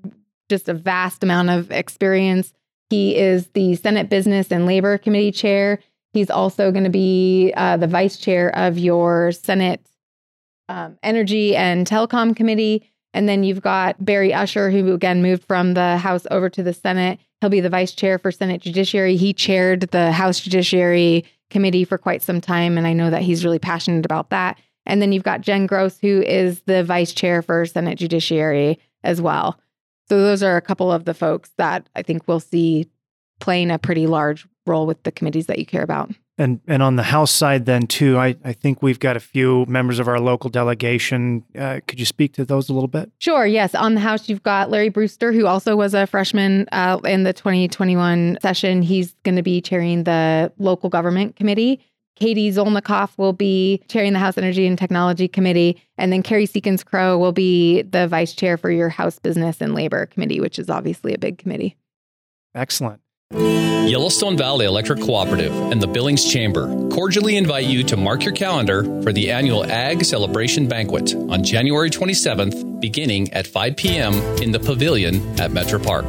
just 0.50 0.70
a 0.70 0.74
vast 0.74 1.24
amount 1.24 1.50
of 1.50 1.72
experience. 1.72 2.54
He 2.90 3.18
is 3.18 3.48
the 3.54 3.76
Senate 3.76 4.10
Business 4.10 4.52
and 4.52 4.66
Labor 4.66 4.98
Committee 4.98 5.32
chair. 5.32 5.80
He's 6.14 6.30
also 6.30 6.72
going 6.72 6.84
to 6.84 6.90
be 6.90 7.54
uh, 7.58 7.78
the 7.78 7.88
vice 7.88 8.18
chair 8.18 8.56
of 8.56 8.78
your 8.78 9.32
Senate 9.32 9.82
um, 10.70 10.98
Energy 11.04 11.56
and 11.56 11.86
Telecom 11.88 12.36
Committee. 12.36 12.90
And 13.14 13.30
then 13.30 13.44
you've 13.44 13.62
got 13.62 14.04
Barry 14.04 14.34
Usher, 14.34 14.70
who 14.72 14.94
again 14.94 15.22
moved 15.22 15.46
from 15.46 15.74
the 15.74 15.98
House 15.98 16.28
over 16.32 16.50
to 16.50 16.64
the 16.64 16.74
Senate. 16.74 17.20
He'll 17.40 17.50
be 17.50 17.62
the 17.62 17.70
vice 17.70 17.94
chair 17.94 18.18
for 18.18 18.32
Senate 18.32 18.62
Judiciary. 18.62 19.16
He 19.16 19.34
chaired 19.34 19.82
the 19.92 20.12
House 20.12 20.40
Judiciary 20.40 21.24
Committee 21.50 21.86
for 21.86 21.98
quite 21.98 22.22
some 22.22 22.42
time, 22.42 22.78
and 22.78 22.86
I 22.88 22.94
know 22.94 23.10
that 23.10 23.22
he's 23.22 23.46
really 23.46 23.60
passionate 23.60 24.06
about 24.06 24.32
that. 24.32 24.60
And 24.86 25.02
then 25.02 25.12
you've 25.12 25.24
got 25.24 25.42
Jen 25.42 25.66
Gross, 25.66 25.98
who 26.00 26.22
is 26.22 26.62
the 26.62 26.84
vice 26.84 27.14
chair 27.14 27.42
for 27.42 27.66
Senate 27.66 27.98
Judiciary 27.98 28.80
as 29.04 29.22
well. 29.22 29.60
So 30.10 30.22
those 30.22 30.44
are 30.44 30.58
a 30.58 30.62
couple 30.62 30.92
of 30.92 31.06
the 31.06 31.14
folks 31.14 31.52
that 31.58 31.88
I 31.96 32.02
think 32.02 32.28
we'll 32.28 32.40
see 32.40 32.88
playing 33.40 33.72
a 33.72 33.80
pretty 33.80 34.08
large 34.08 34.48
role 34.68 34.86
with 34.86 35.02
the 35.04 35.12
committees 35.12 35.48
that 35.48 35.60
you 35.60 35.66
care 35.66 35.84
about. 35.84 36.12
And 36.38 36.60
and 36.68 36.84
on 36.84 36.98
the 36.98 37.04
House 37.04 37.32
side, 37.32 37.66
then 37.66 37.88
too, 37.88 38.18
I, 38.18 38.36
I 38.44 38.52
think 38.52 38.82
we've 38.82 39.00
got 39.00 39.16
a 39.16 39.22
few 39.22 39.66
members 39.68 40.00
of 40.00 40.08
our 40.10 40.20
local 40.20 40.50
delegation. 40.50 41.46
Uh, 41.58 41.80
could 41.88 42.00
you 42.00 42.06
speak 42.06 42.34
to 42.34 42.44
those 42.44 42.68
a 42.68 42.74
little 42.74 42.90
bit? 42.90 43.10
Sure. 43.20 43.46
Yes. 43.46 43.74
On 43.74 43.96
the 43.96 44.02
House, 44.02 44.28
you've 44.28 44.44
got 44.44 44.70
Larry 44.70 44.90
Brewster, 44.90 45.32
who 45.32 45.46
also 45.46 45.78
was 45.78 45.94
a 45.94 46.06
freshman 46.06 46.68
uh, 46.74 47.00
in 47.06 47.24
the 47.24 47.32
2021 47.32 48.38
session. 48.42 48.82
He's 48.82 49.14
going 49.24 49.38
to 49.38 49.44
be 49.44 49.62
chairing 49.62 50.04
the 50.04 50.52
local 50.58 50.90
government 50.90 51.38
committee. 51.38 51.80
Katie 52.16 52.50
Zolnikov 52.52 53.18
will 53.18 53.34
be 53.34 53.82
chairing 53.90 54.14
the 54.14 54.20
House 54.20 54.38
Energy 54.38 54.66
and 54.66 54.78
Technology 54.78 55.28
Committee. 55.28 55.82
And 55.98 56.12
then 56.12 56.24
Kerri 56.24 56.48
Seekins-Crowe 56.50 57.18
will 57.18 57.34
be 57.34 57.82
the 57.82 58.08
vice 58.08 58.34
chair 58.34 58.58
for 58.58 58.72
your 58.72 58.90
House 58.90 59.20
Business 59.20 59.60
and 59.62 59.76
Labor 59.76 60.06
Committee, 60.06 60.40
which 60.40 60.58
is 60.58 60.70
obviously 60.70 61.14
a 61.14 61.18
big 61.18 61.38
committee. 61.38 61.76
Excellent. 62.54 63.02
Yellowstone 63.36 64.38
Valley 64.38 64.66
Electric 64.66 65.02
Cooperative 65.02 65.54
and 65.72 65.82
the 65.82 65.88
Billings 65.88 66.24
Chamber 66.32 66.68
cordially 66.90 67.36
invite 67.36 67.66
you 67.66 67.84
to 67.84 67.98
mark 67.98 68.24
your 68.24 68.34
calendar 68.34 68.84
for 69.02 69.12
the 69.12 69.30
annual 69.30 69.66
Ag 69.66 70.06
Celebration 70.06 70.68
Banquet 70.68 71.14
on 71.14 71.44
January 71.44 71.90
27th, 71.90 72.80
beginning 72.80 73.32
at 73.34 73.46
5 73.46 73.76
p.m. 73.76 74.14
in 74.42 74.52
the 74.52 74.60
Pavilion 74.60 75.40
at 75.40 75.52
Metro 75.52 75.80
Park. 75.80 76.06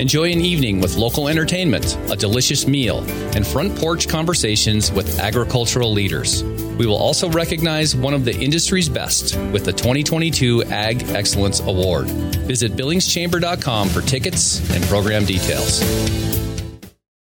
Enjoy 0.00 0.32
an 0.32 0.40
evening 0.40 0.80
with 0.80 0.96
local 0.96 1.28
entertainment, 1.28 1.98
a 2.10 2.16
delicious 2.16 2.66
meal, 2.66 3.00
and 3.36 3.46
front 3.46 3.76
porch 3.76 4.08
conversations 4.08 4.90
with 4.90 5.18
agricultural 5.18 5.92
leaders. 5.92 6.42
We 6.42 6.86
will 6.86 6.96
also 6.96 7.28
recognize 7.28 7.94
one 7.94 8.14
of 8.14 8.24
the 8.24 8.34
industry's 8.34 8.88
best 8.88 9.36
with 9.52 9.66
the 9.66 9.72
2022 9.72 10.64
Ag 10.64 11.02
Excellence 11.10 11.60
Award. 11.60 12.06
Visit 12.06 12.72
billingschamber.com 12.72 13.90
for 13.90 14.00
tickets 14.00 14.60
and 14.74 14.82
program 14.84 15.26
details. 15.26 16.39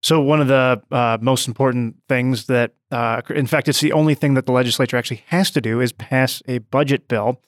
So, 0.08 0.22
one 0.22 0.40
of 0.40 0.48
the 0.48 0.80
uh, 0.90 1.18
most 1.20 1.48
important 1.48 1.96
things 2.08 2.46
that, 2.46 2.72
uh, 2.90 3.20
in 3.28 3.46
fact, 3.46 3.68
it's 3.68 3.82
the 3.82 3.92
only 3.92 4.14
thing 4.14 4.32
that 4.34 4.46
the 4.46 4.52
legislature 4.52 4.96
actually 4.96 5.22
has 5.26 5.50
to 5.50 5.60
do 5.60 5.82
is 5.82 5.92
pass 5.92 6.42
a 6.48 6.60
budget 6.60 7.08
bill. 7.08 7.42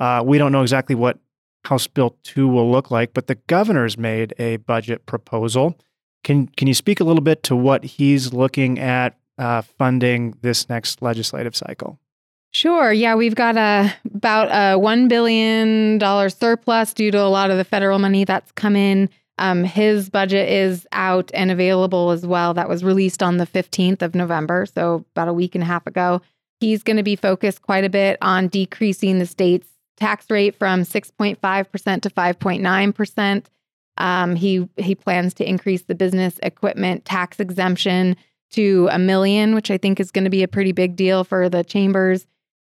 Uh, 0.00 0.22
we 0.24 0.38
don't 0.38 0.50
know 0.50 0.62
exactly 0.62 0.94
what 0.94 1.18
House 1.66 1.86
Bill 1.86 2.16
2 2.22 2.48
will 2.48 2.70
look 2.70 2.90
like, 2.90 3.12
but 3.12 3.26
the 3.26 3.34
governor's 3.48 3.98
made 3.98 4.32
a 4.38 4.56
budget 4.56 5.04
proposal. 5.04 5.78
Can, 6.24 6.46
can 6.46 6.66
you 6.66 6.72
speak 6.72 7.00
a 7.00 7.04
little 7.04 7.20
bit 7.20 7.42
to 7.42 7.54
what 7.54 7.84
he's 7.84 8.32
looking 8.32 8.78
at 8.78 9.18
uh, 9.36 9.60
funding 9.60 10.38
this 10.40 10.70
next 10.70 11.02
legislative 11.02 11.54
cycle? 11.54 11.98
Sure. 12.50 12.94
Yeah, 12.94 13.14
we've 13.14 13.34
got 13.34 13.58
a 13.58 13.92
about 14.14 14.48
a 14.50 14.78
one 14.78 15.08
billion 15.08 15.98
dollar 15.98 16.30
surplus 16.30 16.94
due 16.94 17.10
to 17.10 17.20
a 17.20 17.28
lot 17.28 17.50
of 17.50 17.58
the 17.58 17.64
federal 17.64 17.98
money 17.98 18.24
that's 18.24 18.52
come 18.52 18.74
in 18.74 19.10
um, 19.38 19.64
his 19.64 20.08
budget 20.08 20.48
is 20.48 20.86
out 20.92 21.30
and 21.34 21.50
available 21.50 22.10
as 22.10 22.26
well. 22.26 22.54
That 22.54 22.68
was 22.68 22.82
released 22.82 23.22
on 23.22 23.36
the 23.36 23.46
15th 23.46 24.02
of 24.02 24.14
November, 24.14 24.66
so 24.66 25.04
about 25.14 25.28
a 25.28 25.32
week 25.32 25.54
and 25.54 25.62
a 25.62 25.66
half 25.66 25.86
ago. 25.86 26.22
He's 26.60 26.82
going 26.82 26.96
to 26.96 27.02
be 27.02 27.16
focused 27.16 27.62
quite 27.62 27.84
a 27.84 27.90
bit 27.90 28.16
on 28.22 28.48
decreasing 28.48 29.18
the 29.18 29.26
state's 29.26 29.68
tax 29.98 30.30
rate 30.30 30.56
from 30.58 30.82
6.5% 30.82 31.38
to 32.02 32.10
5.9%. 32.10 33.44
Um, 33.98 34.36
he 34.36 34.68
he 34.76 34.94
plans 34.94 35.32
to 35.34 35.48
increase 35.48 35.82
the 35.82 35.94
business 35.94 36.38
equipment 36.42 37.06
tax 37.06 37.40
exemption 37.40 38.16
to 38.50 38.88
a 38.90 38.98
million, 38.98 39.54
which 39.54 39.70
I 39.70 39.78
think 39.78 40.00
is 40.00 40.10
going 40.10 40.24
to 40.24 40.30
be 40.30 40.42
a 40.42 40.48
pretty 40.48 40.72
big 40.72 40.96
deal 40.96 41.24
for 41.24 41.48
the 41.48 41.64
chambers. 41.64 42.26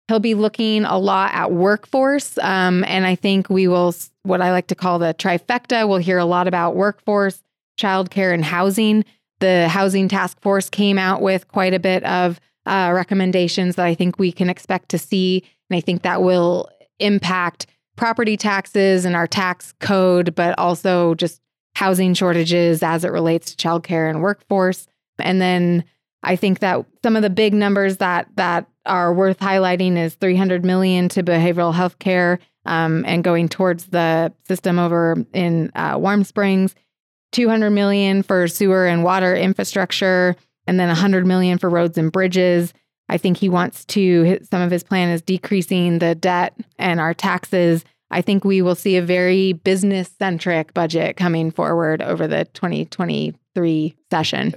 He'll 0.09 0.21
be 0.21 0.35
looking 0.35 0.85
a 0.85 0.99
lot 0.99 1.35
at 1.35 1.53
workforce. 1.53 2.39
Um, 2.39 2.83
and 2.85 3.07
I 3.07 3.15
think 3.15 3.51
we 3.51 3.69
will, 3.69 3.95
what 4.23 4.41
I 4.41 4.51
like 4.51 4.69
to 4.69 4.75
call 4.75 4.99
the 4.99 5.15
trifecta, 5.15 5.87
we'll 5.87 5.99
hear 5.99 6.19
a 6.19 6.25
lot 6.25 6.49
about 6.49 6.77
workforce, 6.77 7.43
childcare, 7.79 8.33
and 8.33 8.45
housing. 8.45 9.05
The 9.41 9.69
Housing 9.69 10.09
Task 10.09 10.41
Force 10.41 10.71
came 10.71 10.99
out 10.99 11.21
with 11.21 11.47
quite 11.49 11.75
a 11.75 11.79
bit 11.79 12.03
of 12.05 12.41
uh, 12.67 12.91
recommendations 12.95 13.77
that 13.77 13.87
I 13.87 13.95
think 13.95 14.19
we 14.19 14.33
can 14.33 14.51
expect 14.51 14.89
to 14.91 14.99
see. 14.99 15.45
And 15.71 15.77
I 15.77 15.81
think 15.81 16.03
that 16.03 16.23
will 16.23 16.69
impact 16.99 17.67
property 17.97 18.37
taxes 18.37 19.05
and 19.05 19.15
our 19.15 19.27
tax 19.27 19.75
code, 19.81 20.35
but 20.35 20.59
also 20.59 21.15
just 21.15 21.41
housing 21.75 22.15
shortages 22.15 22.83
as 22.83 23.05
it 23.05 23.13
relates 23.13 23.55
to 23.55 23.69
childcare 23.69 24.09
and 24.09 24.23
workforce. 24.23 24.87
And 25.19 25.41
then 25.41 25.85
I 26.23 26.37
think 26.37 26.61
that 26.61 26.85
some 27.03 27.15
of 27.15 27.23
the 27.23 27.31
big 27.31 27.55
numbers 27.55 27.99
that 27.99 28.29
that 28.37 28.67
are 28.89 29.13
worth 29.13 29.39
highlighting 29.39 29.97
is 29.97 30.15
300 30.15 30.65
million 30.65 31.09
to 31.11 31.23
behavioral 31.23 31.75
health 31.75 31.99
care 31.99 32.39
um, 32.67 33.05
and 33.07 33.25
going 33.25 33.49
towards 33.49 33.87
the 33.87 34.33
system 34.47 34.79
over 34.79 35.17
in 35.33 35.71
uh, 35.75 35.97
Warm 35.99 36.25
Springs, 36.25 36.75
200 37.33 37.71
million 37.71 38.23
for 38.23 38.49
sewer 38.49 38.87
and 38.87 39.05
water 39.05 39.35
infrastructure, 39.35 40.37
and 40.67 40.79
then 40.79 40.89
100 40.89 41.27
million 41.27 41.59
for 41.59 41.71
roads 41.71 41.99
and 41.99 42.13
bridges. 42.13 42.73
I 43.09 43.17
think 43.17 43.39
he 43.39 43.49
wants 43.49 43.85
to. 43.87 44.39
Some 44.51 44.61
of 44.61 44.71
his 44.71 44.83
plan 44.83 45.09
is 45.09 45.23
decreasing 45.23 45.99
the 45.99 46.15
debt 46.15 46.55
and 46.79 47.01
our 47.01 47.15
taxes. 47.15 47.85
I 48.11 48.23
think 48.23 48.45
we 48.45 48.63
will 48.63 48.75
see 48.75 48.97
a 48.97 49.03
very 49.03 49.53
business 49.53 50.11
centric 50.19 50.75
budget 50.75 51.17
coming 51.17 51.51
forward 51.51 52.03
over 52.03 52.27
the 52.27 52.47
2023 52.55 53.95
session. 54.11 54.55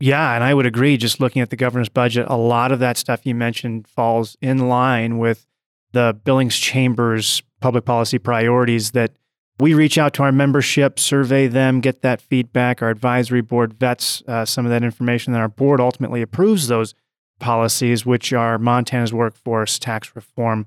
Yeah, 0.00 0.34
and 0.34 0.44
I 0.44 0.54
would 0.54 0.66
agree. 0.66 0.96
Just 0.96 1.20
looking 1.20 1.42
at 1.42 1.50
the 1.50 1.56
governor's 1.56 1.88
budget, 1.88 2.26
a 2.28 2.36
lot 2.36 2.70
of 2.70 2.78
that 2.78 2.96
stuff 2.96 3.26
you 3.26 3.34
mentioned 3.34 3.88
falls 3.88 4.36
in 4.40 4.68
line 4.68 5.18
with 5.18 5.46
the 5.92 6.18
Billings 6.24 6.56
Chamber's 6.56 7.42
public 7.60 7.84
policy 7.84 8.18
priorities 8.18 8.92
that 8.92 9.12
we 9.60 9.74
reach 9.74 9.98
out 9.98 10.14
to 10.14 10.22
our 10.22 10.30
membership, 10.30 11.00
survey 11.00 11.48
them, 11.48 11.80
get 11.80 12.02
that 12.02 12.20
feedback. 12.20 12.80
Our 12.80 12.90
advisory 12.90 13.40
board 13.40 13.74
vets 13.74 14.22
uh, 14.28 14.44
some 14.44 14.64
of 14.64 14.70
that 14.70 14.84
information, 14.84 15.32
and 15.34 15.40
our 15.40 15.48
board 15.48 15.80
ultimately 15.80 16.22
approves 16.22 16.68
those 16.68 16.94
policies, 17.40 18.06
which 18.06 18.32
are 18.32 18.58
Montana's 18.58 19.12
workforce 19.12 19.78
tax 19.78 20.14
reform 20.14 20.66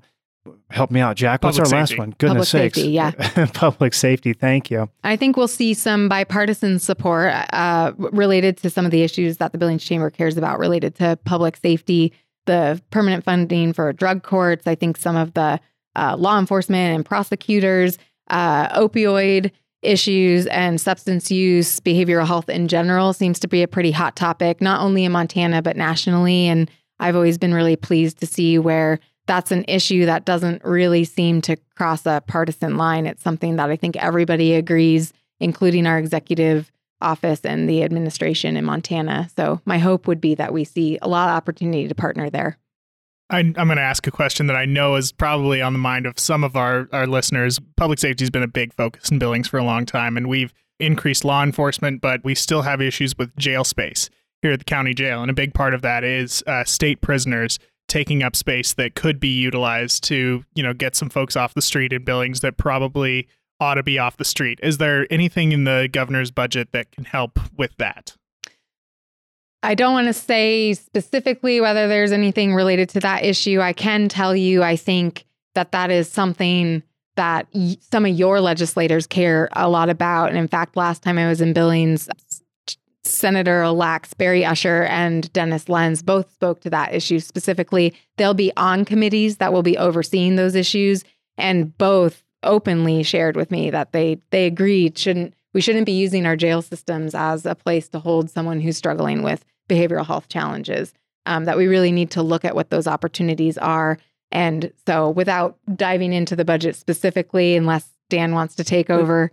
help 0.70 0.90
me 0.90 1.00
out, 1.00 1.16
Jack. 1.16 1.42
What's 1.42 1.58
Public 1.58 1.72
our 1.74 1.86
safety. 1.86 1.94
last 1.94 1.98
one? 1.98 2.14
Goodness 2.18 2.50
Public 2.52 2.74
sakes. 2.74 2.76
safety, 2.76 2.90
yeah. 2.92 3.46
Public 3.54 3.94
safety. 3.94 4.32
Thank 4.32 4.70
you. 4.70 4.88
I 5.04 5.16
think 5.16 5.36
we'll 5.36 5.48
see 5.48 5.74
some 5.74 6.08
bipartisan 6.08 6.78
support 6.78 7.32
uh, 7.52 7.92
related 7.96 8.56
to 8.58 8.70
some 8.70 8.84
of 8.84 8.90
the 8.90 9.02
issues 9.02 9.36
that 9.38 9.52
the 9.52 9.58
Billings 9.58 9.84
Chamber 9.84 10.10
cares 10.10 10.36
about 10.36 10.58
related 10.58 10.94
to 10.96 11.18
public 11.24 11.56
safety, 11.56 12.12
the 12.46 12.80
permanent 12.90 13.24
funding 13.24 13.72
for 13.72 13.92
drug 13.92 14.22
courts. 14.22 14.66
I 14.66 14.74
think 14.74 14.96
some 14.96 15.16
of 15.16 15.34
the 15.34 15.60
uh, 15.96 16.16
law 16.16 16.38
enforcement 16.38 16.96
and 16.96 17.04
prosecutors. 17.04 17.98
uh, 18.28 18.68
opioid 18.80 19.50
issues 19.82 20.46
and 20.46 20.80
substance 20.80 21.30
use, 21.30 21.80
behavioral 21.80 22.26
health 22.26 22.48
in 22.48 22.68
general 22.68 23.12
seems 23.12 23.38
to 23.40 23.48
be 23.48 23.62
a 23.62 23.68
pretty 23.68 23.90
hot 23.90 24.14
topic, 24.14 24.60
not 24.60 24.80
only 24.80 25.04
in 25.04 25.10
Montana, 25.12 25.60
but 25.60 25.76
nationally. 25.76 26.46
And 26.46 26.70
I've 27.00 27.16
always 27.16 27.36
been 27.36 27.52
really 27.52 27.74
pleased 27.74 28.20
to 28.20 28.26
see 28.26 28.58
where 28.60 29.00
that's 29.26 29.52
an 29.52 29.64
issue 29.68 30.06
that 30.06 30.24
doesn't 30.24 30.64
really 30.64 31.04
seem 31.04 31.40
to 31.42 31.56
cross 31.76 32.06
a 32.06 32.22
partisan 32.26 32.76
line. 32.76 33.06
It's 33.06 33.22
something 33.22 33.56
that 33.56 33.70
I 33.70 33.76
think 33.76 33.96
everybody 33.96 34.54
agrees, 34.54 35.12
including 35.40 35.86
our 35.86 35.98
executive 35.98 36.70
office 37.00 37.40
and 37.44 37.68
the 37.68 37.82
administration 37.82 38.56
in 38.56 38.64
Montana. 38.64 39.28
So 39.36 39.60
my 39.64 39.78
hope 39.78 40.06
would 40.06 40.20
be 40.20 40.34
that 40.36 40.52
we 40.52 40.64
see 40.64 40.98
a 41.02 41.08
lot 41.08 41.28
of 41.28 41.36
opportunity 41.36 41.88
to 41.88 41.94
partner 41.94 42.30
there. 42.30 42.58
I, 43.30 43.40
am 43.40 43.52
going 43.52 43.76
to 43.76 43.82
ask 43.82 44.06
a 44.06 44.10
question 44.10 44.46
that 44.48 44.56
I 44.56 44.66
know 44.66 44.96
is 44.96 45.10
probably 45.10 45.62
on 45.62 45.72
the 45.72 45.78
mind 45.78 46.06
of 46.06 46.18
some 46.18 46.44
of 46.44 46.54
our, 46.54 46.88
our 46.92 47.06
listeners. 47.06 47.58
Public 47.76 47.98
safety 47.98 48.24
has 48.24 48.30
been 48.30 48.42
a 48.42 48.48
big 48.48 48.74
focus 48.74 49.10
in 49.10 49.18
Billings 49.18 49.48
for 49.48 49.58
a 49.58 49.64
long 49.64 49.86
time, 49.86 50.16
and 50.16 50.28
we've 50.28 50.52
increased 50.78 51.24
law 51.24 51.42
enforcement, 51.42 52.02
but 52.02 52.22
we 52.24 52.34
still 52.34 52.62
have 52.62 52.82
issues 52.82 53.16
with 53.16 53.34
jail 53.36 53.64
space 53.64 54.10
here 54.42 54.52
at 54.52 54.58
the 54.58 54.64
county 54.64 54.92
jail. 54.92 55.22
And 55.22 55.30
a 55.30 55.34
big 55.34 55.54
part 55.54 55.72
of 55.72 55.82
that 55.82 56.04
is 56.04 56.42
uh, 56.46 56.64
state 56.64 57.00
prisoners 57.00 57.58
taking 57.88 58.22
up 58.22 58.34
space 58.34 58.72
that 58.74 58.94
could 58.94 59.20
be 59.20 59.28
utilized 59.28 60.04
to, 60.04 60.44
you 60.54 60.62
know, 60.62 60.72
get 60.72 60.96
some 60.96 61.10
folks 61.10 61.36
off 61.36 61.54
the 61.54 61.62
street 61.62 61.92
in 61.92 62.04
Billings 62.04 62.40
that 62.40 62.56
probably 62.56 63.28
ought 63.60 63.74
to 63.74 63.82
be 63.82 63.98
off 63.98 64.16
the 64.16 64.24
street. 64.24 64.58
Is 64.62 64.78
there 64.78 65.06
anything 65.10 65.52
in 65.52 65.64
the 65.64 65.88
governor's 65.92 66.30
budget 66.30 66.72
that 66.72 66.90
can 66.90 67.04
help 67.04 67.38
with 67.56 67.76
that? 67.78 68.16
I 69.62 69.74
don't 69.74 69.92
want 69.92 70.08
to 70.08 70.12
say 70.12 70.74
specifically 70.74 71.60
whether 71.60 71.86
there's 71.86 72.10
anything 72.10 72.54
related 72.54 72.88
to 72.90 73.00
that 73.00 73.24
issue. 73.24 73.60
I 73.60 73.72
can 73.72 74.08
tell 74.08 74.34
you, 74.34 74.62
I 74.62 74.74
think 74.74 75.24
that 75.54 75.70
that 75.72 75.90
is 75.90 76.10
something 76.10 76.82
that 77.14 77.46
some 77.80 78.06
of 78.06 78.12
your 78.12 78.40
legislators 78.40 79.06
care 79.06 79.48
a 79.52 79.68
lot 79.68 79.90
about. 79.90 80.30
And 80.30 80.38
in 80.38 80.48
fact, 80.48 80.76
last 80.76 81.02
time 81.02 81.18
I 81.18 81.28
was 81.28 81.40
in 81.40 81.52
Billings, 81.52 82.08
Senator 83.22 83.62
elects 83.62 84.14
Barry 84.14 84.44
Usher 84.44 84.82
and 84.82 85.32
Dennis 85.32 85.68
Lenz 85.68 86.02
both 86.02 86.32
spoke 86.34 86.60
to 86.62 86.70
that 86.70 86.92
issue 86.92 87.20
specifically. 87.20 87.94
They'll 88.16 88.34
be 88.34 88.50
on 88.56 88.84
committees 88.84 89.36
that 89.36 89.52
will 89.52 89.62
be 89.62 89.78
overseeing 89.78 90.34
those 90.34 90.56
issues, 90.56 91.04
and 91.38 91.78
both 91.78 92.24
openly 92.42 93.04
shared 93.04 93.36
with 93.36 93.52
me 93.52 93.70
that 93.70 93.92
they 93.92 94.20
they 94.30 94.46
agreed 94.46 94.98
shouldn't 94.98 95.34
we 95.54 95.60
shouldn't 95.60 95.86
be 95.86 95.92
using 95.92 96.26
our 96.26 96.34
jail 96.34 96.62
systems 96.62 97.14
as 97.14 97.46
a 97.46 97.54
place 97.54 97.88
to 97.90 98.00
hold 98.00 98.28
someone 98.28 98.60
who's 98.60 98.76
struggling 98.76 99.22
with 99.22 99.44
behavioral 99.68 100.04
health 100.04 100.28
challenges. 100.28 100.92
Um, 101.24 101.44
that 101.44 101.56
we 101.56 101.68
really 101.68 101.92
need 101.92 102.10
to 102.10 102.22
look 102.22 102.44
at 102.44 102.56
what 102.56 102.70
those 102.70 102.88
opportunities 102.88 103.56
are. 103.56 103.98
And 104.32 104.72
so, 104.84 105.10
without 105.10 105.58
diving 105.76 106.12
into 106.12 106.34
the 106.34 106.44
budget 106.44 106.74
specifically, 106.74 107.54
unless 107.54 107.88
Dan 108.10 108.32
wants 108.32 108.56
to 108.56 108.64
take 108.64 108.90
over. 108.90 109.30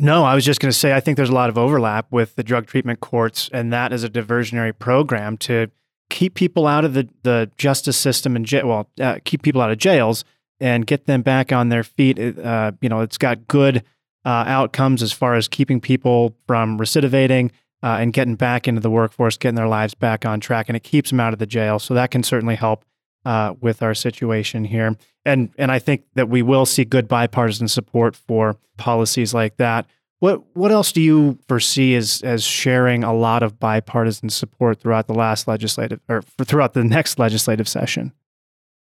No, 0.00 0.24
I 0.24 0.34
was 0.34 0.44
just 0.44 0.60
going 0.60 0.70
to 0.70 0.78
say 0.78 0.92
I 0.92 1.00
think 1.00 1.16
there's 1.16 1.28
a 1.28 1.34
lot 1.34 1.48
of 1.48 1.58
overlap 1.58 2.06
with 2.10 2.36
the 2.36 2.44
drug 2.44 2.66
treatment 2.66 3.00
courts, 3.00 3.50
and 3.52 3.72
that 3.72 3.92
is 3.92 4.04
a 4.04 4.08
diversionary 4.08 4.76
program 4.78 5.36
to 5.38 5.70
keep 6.08 6.34
people 6.34 6.66
out 6.66 6.84
of 6.84 6.94
the, 6.94 7.08
the 7.24 7.50
justice 7.58 7.96
system 7.96 8.36
and 8.36 8.46
jail. 8.46 8.68
Well, 8.68 8.90
uh, 9.00 9.18
keep 9.24 9.42
people 9.42 9.60
out 9.60 9.70
of 9.70 9.78
jails 9.78 10.24
and 10.60 10.86
get 10.86 11.06
them 11.06 11.22
back 11.22 11.52
on 11.52 11.68
their 11.68 11.82
feet. 11.82 12.18
Uh, 12.18 12.72
you 12.80 12.88
know, 12.88 13.00
it's 13.00 13.18
got 13.18 13.48
good 13.48 13.84
uh, 14.24 14.44
outcomes 14.46 15.02
as 15.02 15.12
far 15.12 15.34
as 15.34 15.48
keeping 15.48 15.80
people 15.80 16.34
from 16.46 16.78
recidivating 16.78 17.50
uh, 17.82 17.98
and 18.00 18.12
getting 18.12 18.34
back 18.36 18.68
into 18.68 18.80
the 18.80 18.90
workforce, 18.90 19.36
getting 19.36 19.56
their 19.56 19.68
lives 19.68 19.94
back 19.94 20.24
on 20.24 20.40
track, 20.40 20.68
and 20.68 20.76
it 20.76 20.82
keeps 20.82 21.10
them 21.10 21.20
out 21.20 21.32
of 21.32 21.38
the 21.38 21.46
jail. 21.46 21.78
So 21.78 21.94
that 21.94 22.10
can 22.10 22.22
certainly 22.22 22.56
help 22.56 22.84
uh, 23.24 23.54
with 23.60 23.82
our 23.82 23.94
situation 23.94 24.64
here. 24.64 24.96
And 25.24 25.50
and 25.58 25.70
I 25.70 25.78
think 25.78 26.04
that 26.14 26.28
we 26.28 26.42
will 26.42 26.66
see 26.66 26.84
good 26.84 27.08
bipartisan 27.08 27.68
support 27.68 28.16
for 28.16 28.56
policies 28.76 29.34
like 29.34 29.56
that. 29.56 29.86
What 30.20 30.42
what 30.56 30.72
else 30.72 30.92
do 30.92 31.00
you 31.00 31.38
foresee 31.48 31.94
as 31.94 32.22
as 32.22 32.44
sharing 32.44 33.04
a 33.04 33.14
lot 33.14 33.42
of 33.42 33.60
bipartisan 33.60 34.30
support 34.30 34.80
throughout 34.80 35.06
the 35.06 35.14
last 35.14 35.46
legislative 35.46 36.00
or 36.08 36.22
throughout 36.22 36.74
the 36.74 36.84
next 36.84 37.18
legislative 37.18 37.68
session? 37.68 38.12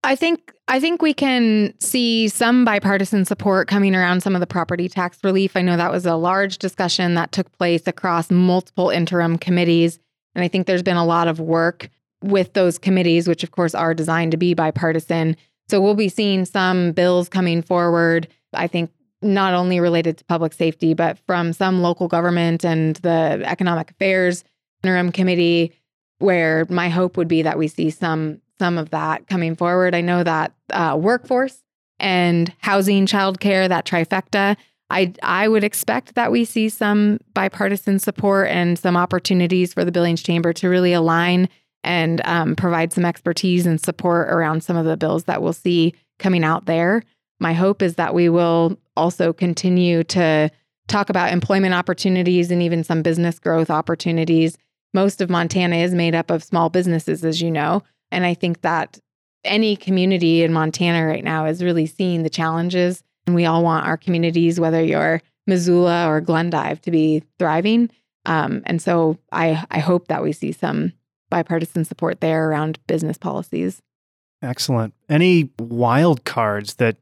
I 0.03 0.15
think 0.15 0.53
I 0.67 0.79
think 0.79 1.01
we 1.01 1.13
can 1.13 1.73
see 1.79 2.27
some 2.27 2.63
bipartisan 2.63 3.25
support 3.25 3.67
coming 3.67 3.95
around 3.95 4.21
some 4.21 4.35
of 4.35 4.39
the 4.39 4.47
property 4.47 4.87
tax 4.87 5.17
relief. 5.23 5.55
I 5.55 5.61
know 5.61 5.77
that 5.77 5.91
was 5.91 6.05
a 6.05 6.15
large 6.15 6.57
discussion 6.57 7.15
that 7.15 7.31
took 7.31 7.51
place 7.57 7.87
across 7.87 8.31
multiple 8.31 8.89
interim 8.89 9.37
committees. 9.37 9.99
And 10.33 10.43
I 10.43 10.47
think 10.47 10.67
there's 10.67 10.83
been 10.83 10.97
a 10.97 11.05
lot 11.05 11.27
of 11.27 11.39
work 11.39 11.89
with 12.23 12.53
those 12.53 12.77
committees, 12.77 13.27
which 13.27 13.43
of 13.43 13.51
course 13.51 13.75
are 13.75 13.93
designed 13.93 14.31
to 14.31 14.37
be 14.37 14.53
bipartisan. 14.53 15.35
So 15.69 15.81
we'll 15.81 15.95
be 15.95 16.09
seeing 16.09 16.45
some 16.45 16.93
bills 16.93 17.29
coming 17.29 17.61
forward, 17.61 18.27
I 18.53 18.67
think 18.67 18.91
not 19.21 19.53
only 19.53 19.79
related 19.79 20.17
to 20.17 20.25
public 20.25 20.53
safety, 20.53 20.93
but 20.93 21.17
from 21.25 21.53
some 21.53 21.81
local 21.81 22.07
government 22.07 22.63
and 22.63 22.95
the 22.97 23.41
economic 23.43 23.91
affairs 23.91 24.43
interim 24.83 25.11
committee, 25.11 25.73
where 26.19 26.65
my 26.69 26.89
hope 26.89 27.17
would 27.17 27.27
be 27.27 27.41
that 27.41 27.57
we 27.57 27.67
see 27.67 27.89
some 27.89 28.41
some 28.59 28.77
of 28.77 28.89
that 28.89 29.27
coming 29.27 29.55
forward. 29.55 29.93
I 29.93 30.01
know 30.01 30.23
that 30.23 30.53
uh, 30.71 30.97
workforce 30.99 31.63
and 31.99 32.51
housing, 32.59 33.05
childcare, 33.05 33.69
that 33.69 33.85
trifecta. 33.85 34.55
I 34.89 35.13
I 35.21 35.47
would 35.47 35.63
expect 35.63 36.15
that 36.15 36.31
we 36.31 36.45
see 36.45 36.69
some 36.69 37.19
bipartisan 37.33 37.99
support 37.99 38.47
and 38.49 38.77
some 38.77 38.95
opportunities 38.95 39.73
for 39.73 39.83
the 39.83 39.91
Billings 39.91 40.23
Chamber 40.23 40.53
to 40.53 40.69
really 40.69 40.93
align 40.93 41.49
and 41.83 42.21
um, 42.25 42.55
provide 42.55 42.91
some 42.91 43.05
expertise 43.05 43.65
and 43.65 43.79
support 43.79 44.29
around 44.29 44.63
some 44.63 44.75
of 44.75 44.85
the 44.85 44.97
bills 44.97 45.25
that 45.25 45.41
we'll 45.41 45.53
see 45.53 45.93
coming 46.19 46.43
out 46.43 46.65
there. 46.65 47.03
My 47.39 47.53
hope 47.53 47.81
is 47.81 47.95
that 47.95 48.13
we 48.13 48.29
will 48.29 48.77
also 48.95 49.31
continue 49.31 50.03
to 50.05 50.49
talk 50.87 51.09
about 51.09 51.31
employment 51.31 51.73
opportunities 51.73 52.49
and 52.49 52.61
even 52.61 52.83
some 52.83 53.01
business 53.01 53.39
growth 53.39 53.69
opportunities. 53.69 54.57
Most 54.93 55.21
of 55.21 55.29
Montana 55.29 55.77
is 55.77 55.93
made 55.93 56.15
up 56.15 56.31
of 56.31 56.43
small 56.43 56.69
businesses, 56.69 57.23
as 57.23 57.41
you 57.41 57.51
know. 57.51 57.83
And 58.11 58.25
I 58.25 58.33
think 58.33 58.61
that 58.61 58.99
any 59.43 59.75
community 59.75 60.43
in 60.43 60.53
Montana 60.53 61.05
right 61.05 61.23
now 61.23 61.45
is 61.45 61.63
really 61.63 61.85
seeing 61.85 62.23
the 62.23 62.29
challenges. 62.29 63.03
And 63.25 63.35
we 63.35 63.45
all 63.45 63.63
want 63.63 63.85
our 63.85 63.97
communities, 63.97 64.59
whether 64.59 64.81
you're 64.81 65.21
Missoula 65.45 66.07
or 66.07 66.21
Glendive, 66.21 66.81
to 66.81 66.91
be 66.91 67.23
thriving. 67.37 67.89
Um, 68.25 68.63
and 68.65 68.81
so 68.81 69.17
I, 69.31 69.65
I 69.69 69.79
hope 69.79 70.07
that 70.07 70.23
we 70.23 70.31
see 70.31 70.51
some 70.51 70.93
bipartisan 71.29 71.85
support 71.85 72.21
there 72.21 72.49
around 72.49 72.79
business 72.87 73.17
policies. 73.17 73.81
Excellent. 74.41 74.93
Any 75.09 75.49
wild 75.59 76.23
cards 76.23 76.75
that 76.75 76.97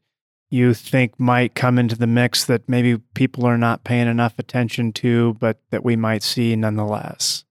you 0.49 0.73
think 0.73 1.19
might 1.19 1.55
come 1.55 1.77
into 1.77 1.97
the 1.97 2.07
mix 2.07 2.45
that 2.45 2.67
maybe 2.69 2.97
people 3.13 3.45
are 3.45 3.57
not 3.57 3.83
paying 3.83 4.07
enough 4.07 4.39
attention 4.39 4.93
to, 4.93 5.35
but 5.39 5.59
that 5.71 5.83
we 5.83 5.95
might 5.95 6.23
see 6.23 6.55
nonetheless? 6.55 7.43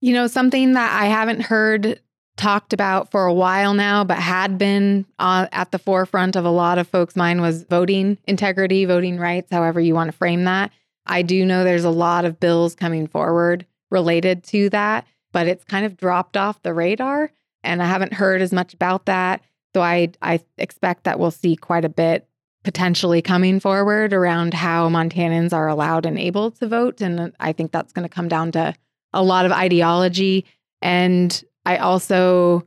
You 0.00 0.12
know, 0.12 0.26
something 0.26 0.72
that 0.72 1.00
I 1.00 1.06
haven't 1.06 1.42
heard 1.42 2.00
talked 2.36 2.72
about 2.72 3.10
for 3.10 3.24
a 3.24 3.32
while 3.32 3.72
now, 3.72 4.04
but 4.04 4.18
had 4.18 4.58
been 4.58 5.06
uh, 5.18 5.46
at 5.52 5.70
the 5.70 5.78
forefront 5.78 6.36
of 6.36 6.44
a 6.44 6.50
lot 6.50 6.78
of 6.78 6.86
folks' 6.86 7.16
mind 7.16 7.40
was 7.40 7.62
voting 7.64 8.18
integrity, 8.26 8.84
voting 8.84 9.18
rights, 9.18 9.50
however 9.50 9.80
you 9.80 9.94
want 9.94 10.10
to 10.10 10.16
frame 10.16 10.44
that. 10.44 10.70
I 11.06 11.22
do 11.22 11.46
know 11.46 11.64
there's 11.64 11.84
a 11.84 11.90
lot 11.90 12.24
of 12.24 12.38
bills 12.38 12.74
coming 12.74 13.06
forward 13.06 13.64
related 13.90 14.44
to 14.44 14.68
that, 14.70 15.06
but 15.36 15.46
it's 15.46 15.64
kind 15.64 15.84
of 15.84 15.98
dropped 15.98 16.34
off 16.34 16.62
the 16.62 16.72
radar. 16.72 17.30
And 17.62 17.82
I 17.82 17.84
haven't 17.84 18.14
heard 18.14 18.40
as 18.40 18.54
much 18.54 18.72
about 18.72 19.04
that. 19.04 19.42
So 19.74 19.82
I, 19.82 20.08
I 20.22 20.40
expect 20.56 21.04
that 21.04 21.18
we'll 21.18 21.30
see 21.30 21.56
quite 21.56 21.84
a 21.84 21.90
bit 21.90 22.26
potentially 22.64 23.20
coming 23.20 23.60
forward 23.60 24.14
around 24.14 24.54
how 24.54 24.88
Montanans 24.88 25.52
are 25.52 25.68
allowed 25.68 26.06
and 26.06 26.18
able 26.18 26.52
to 26.52 26.66
vote. 26.66 27.02
And 27.02 27.34
I 27.38 27.52
think 27.52 27.70
that's 27.70 27.92
going 27.92 28.08
to 28.08 28.14
come 28.14 28.28
down 28.28 28.50
to 28.52 28.72
a 29.12 29.22
lot 29.22 29.44
of 29.44 29.52
ideology 29.52 30.46
and 30.80 31.44
I 31.66 31.76
also 31.76 32.66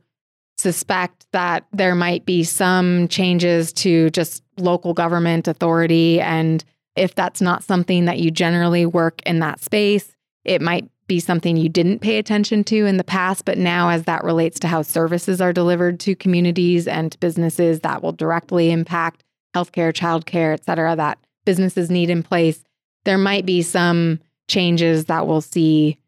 suspect 0.56 1.26
that 1.32 1.66
there 1.72 1.96
might 1.96 2.24
be 2.24 2.44
some 2.44 3.08
changes 3.08 3.72
to 3.72 4.10
just 4.10 4.44
local 4.58 4.94
government 4.94 5.48
authority. 5.48 6.20
And 6.20 6.62
if 6.94 7.16
that's 7.16 7.40
not 7.40 7.64
something 7.64 8.04
that 8.04 8.20
you 8.20 8.30
generally 8.30 8.86
work 8.86 9.22
in 9.26 9.40
that 9.40 9.60
space, 9.60 10.14
it 10.44 10.62
might 10.62 10.88
be 11.10 11.20
something 11.20 11.56
you 11.56 11.68
didn't 11.68 11.98
pay 11.98 12.18
attention 12.18 12.62
to 12.62 12.86
in 12.86 12.96
the 12.96 13.04
past. 13.04 13.44
But 13.44 13.58
now, 13.58 13.90
as 13.90 14.04
that 14.04 14.22
relates 14.22 14.60
to 14.60 14.68
how 14.68 14.82
services 14.82 15.40
are 15.40 15.52
delivered 15.52 15.98
to 16.00 16.14
communities 16.14 16.86
and 16.86 17.18
businesses, 17.18 17.80
that 17.80 18.00
will 18.00 18.12
directly 18.12 18.70
impact 18.70 19.24
healthcare, 19.52 19.92
childcare, 19.92 20.54
et 20.54 20.64
cetera, 20.64 20.94
that 20.94 21.18
businesses 21.44 21.90
need 21.90 22.10
in 22.10 22.22
place. 22.22 22.62
There 23.04 23.18
might 23.18 23.44
be 23.44 23.62
some 23.62 24.20
changes 24.48 25.06
that 25.06 25.26
we'll 25.26 25.40
see 25.40 25.98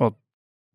Well, 0.00 0.16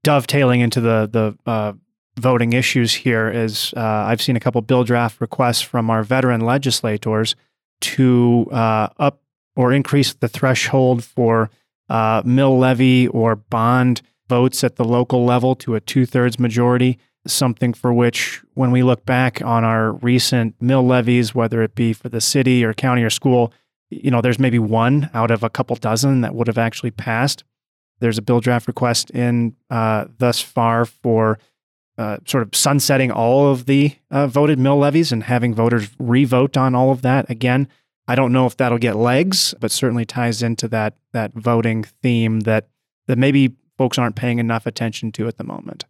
dovetailing 0.03 0.61
into 0.61 0.79
the 0.79 1.09
the 1.11 1.51
uh, 1.51 1.73
voting 2.15 2.53
issues 2.53 2.93
here 2.93 3.29
is 3.29 3.73
uh, 3.75 3.81
I've 3.81 4.21
seen 4.21 4.37
a 4.37 4.39
couple 4.39 4.61
bill 4.61 4.85
draft 4.85 5.19
requests 5.19 5.61
from 5.61 5.89
our 5.89 6.03
veteran 6.03 6.41
legislators 6.41 7.35
to 7.81 8.47
uh, 8.51 8.87
up 8.97 9.21
or 9.55 9.73
increase 9.73 10.13
the 10.13 10.29
threshold 10.29 11.03
for 11.03 11.49
uh, 11.89 12.21
mill 12.25 12.57
levy 12.57 13.07
or 13.07 13.35
bond 13.35 14.01
votes 14.27 14.63
at 14.63 14.77
the 14.77 14.85
local 14.85 15.25
level 15.25 15.55
to 15.55 15.75
a 15.75 15.81
two 15.81 16.05
thirds 16.05 16.39
majority. 16.39 16.97
Something 17.25 17.73
for 17.73 17.93
which, 17.93 18.41
when 18.53 18.71
we 18.71 18.83
look 18.83 19.05
back 19.05 19.41
on 19.41 19.63
our 19.63 19.93
recent 19.93 20.55
mill 20.61 20.85
levies, 20.85 21.33
whether 21.33 21.61
it 21.61 21.73
be 21.73 21.93
for 21.93 22.09
the 22.09 22.19
city 22.19 22.65
or 22.65 22.73
county 22.73 23.01
or 23.01 23.09
school, 23.09 23.53
you 23.89 24.11
know, 24.11 24.19
there's 24.19 24.39
maybe 24.39 24.59
one 24.59 25.09
out 25.13 25.31
of 25.31 25.43
a 25.43 25.49
couple 25.49 25.75
dozen 25.77 26.21
that 26.21 26.35
would 26.35 26.47
have 26.47 26.57
actually 26.57 26.91
passed. 26.91 27.43
There's 27.99 28.17
a 28.17 28.21
bill 28.21 28.41
draft 28.41 28.67
request 28.67 29.09
in 29.11 29.55
uh, 29.69 30.05
thus 30.17 30.41
far 30.41 30.83
for 30.83 31.39
uh, 31.97 32.17
sort 32.25 32.43
of 32.43 32.55
sunsetting 32.55 33.11
all 33.11 33.49
of 33.49 33.65
the 33.67 33.95
uh, 34.11 34.27
voted 34.27 34.59
mill 34.59 34.77
levies 34.77 35.11
and 35.11 35.23
having 35.23 35.53
voters 35.53 35.89
revote 35.99 36.57
on 36.57 36.75
all 36.75 36.91
of 36.91 37.03
that 37.03 37.29
again. 37.29 37.67
I 38.07 38.15
don't 38.15 38.33
know 38.33 38.45
if 38.45 38.57
that'll 38.57 38.77
get 38.77 38.95
legs, 38.95 39.53
but 39.59 39.71
certainly 39.71 40.05
ties 40.05 40.43
into 40.43 40.67
that 40.69 40.95
that 41.13 41.33
voting 41.33 41.83
theme 41.83 42.41
that 42.41 42.67
that 43.07 43.17
maybe 43.17 43.55
folks 43.77 43.97
aren't 43.97 44.15
paying 44.15 44.39
enough 44.39 44.65
attention 44.65 45.11
to 45.13 45.27
at 45.27 45.37
the 45.37 45.43
moment. 45.43 45.85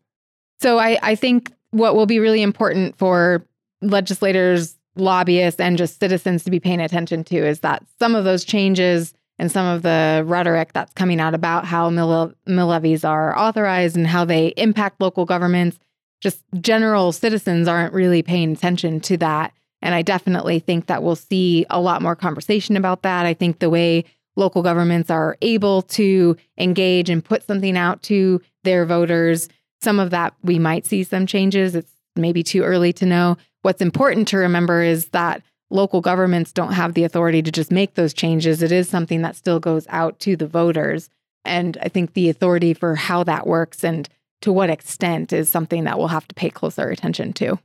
So 0.62 0.80
I, 0.80 0.98
I 1.02 1.16
think 1.16 1.52
what 1.72 1.96
will 1.96 2.06
be 2.06 2.20
really 2.20 2.42
important 2.42 2.98
for 2.98 3.46
legislators, 3.82 4.78
lobbyists, 4.96 5.60
and 5.60 5.78
just 5.78 6.00
citizens 6.00 6.44
to 6.44 6.52
be 6.52 6.60
paying 6.60 6.80
attention 6.80 7.24
to 7.26 7.36
is 7.36 7.60
that 7.62 7.84
some 8.00 8.16
of 8.16 8.24
those 8.24 8.46
changes 8.46 9.14
and 9.40 9.52
some 9.52 9.66
of 9.66 9.82
the 9.82 10.24
rhetoric 10.26 10.74
that's 10.74 10.94
coming 10.94 11.20
out 11.20 11.34
about 11.34 11.66
how 11.66 11.90
mill, 11.90 12.34
mill 12.46 12.68
levies 12.68 13.04
are 13.04 13.38
authorized 13.38 13.98
and 13.98 14.08
how 14.08 14.24
they 14.24 14.48
impact 14.56 15.02
local 15.02 15.26
governments, 15.26 15.78
just 16.22 16.44
general 16.62 17.12
citizens 17.12 17.68
aren't 17.68 17.94
really 17.94 18.22
paying 18.22 18.54
attention 18.54 19.00
to 19.02 19.18
that. 19.18 19.52
And 19.84 19.94
I 19.94 20.02
definitely 20.02 20.60
think 20.60 20.88
that 20.88 21.04
we'll 21.04 21.18
see 21.18 21.66
a 21.70 21.80
lot 21.80 22.02
more 22.02 22.16
conversation 22.16 22.78
about 22.78 23.02
that. 23.04 23.26
I 23.26 23.34
think 23.34 23.60
the 23.60 23.70
way 23.70 24.06
local 24.38 24.64
governments 24.64 25.12
are 25.12 25.38
able 25.42 25.82
to 25.84 26.38
engage 26.58 27.10
and 27.10 27.24
put 27.24 27.46
something 27.46 27.78
out 27.78 28.02
to 28.04 28.42
their 28.64 28.86
voters, 28.86 29.50
some 29.82 30.00
of 30.00 30.10
that 30.12 30.34
we 30.42 30.58
might 30.58 30.86
see 30.86 31.04
some 31.04 31.28
changes. 31.28 31.76
It's 31.76 31.92
maybe 32.16 32.44
too 32.44 32.64
early 32.64 32.94
to 32.94 33.06
know. 33.06 33.38
What's 33.62 33.82
important 33.82 34.30
to 34.30 34.38
remember 34.38 34.82
is 34.82 35.08
that 35.08 35.44
local 35.70 36.00
governments 36.00 36.54
don't 36.54 36.74
have 36.74 36.94
the 36.94 37.04
authority 37.04 37.42
to 37.42 37.52
just 37.52 37.70
make 37.70 37.96
those 37.96 38.14
changes. 38.14 38.64
It 38.64 38.72
is 38.72 38.88
something 38.88 39.22
that 39.24 39.36
still 39.36 39.60
goes 39.60 39.86
out 39.90 40.18
to 40.22 40.38
the 40.38 40.48
voters. 40.48 41.10
And 41.44 41.78
I 41.82 41.90
think 41.90 42.14
the 42.14 42.30
authority 42.30 42.74
for 42.74 42.96
how 42.96 43.26
that 43.26 43.46
works 43.46 43.84
and 43.84 44.08
to 44.44 44.54
what 44.54 44.70
extent 44.70 45.34
is 45.34 45.50
something 45.50 45.84
that 45.84 45.98
we'll 45.98 46.08
have 46.08 46.28
to 46.30 46.36
pay 46.36 46.50
closer 46.50 46.90
attention 46.90 47.34
to. 47.34 47.60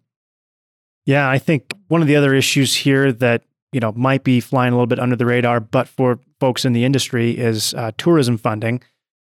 Yeah, 1.09 1.27
I 1.27 1.39
think 1.39 1.73
one 1.89 2.03
of 2.03 2.07
the 2.07 2.17
other 2.17 2.35
issues 2.35 2.75
here 2.75 3.11
that 3.13 3.43
you 3.73 3.81
know 3.81 3.93
might 3.93 4.25
be 4.25 4.41
flying 4.41 4.75
a 4.75 4.77
little 4.77 4.87
bit 4.87 4.99
under 4.99 5.17
the 5.17 5.25
radar, 5.25 5.59
but 5.59 5.89
for 5.89 6.19
folks 6.39 6.67
in 6.67 6.75
the 6.75 6.85
industry 6.85 7.31
is 7.31 7.73
uh, 7.73 7.93
tourism 7.97 8.37
funding. 8.37 8.83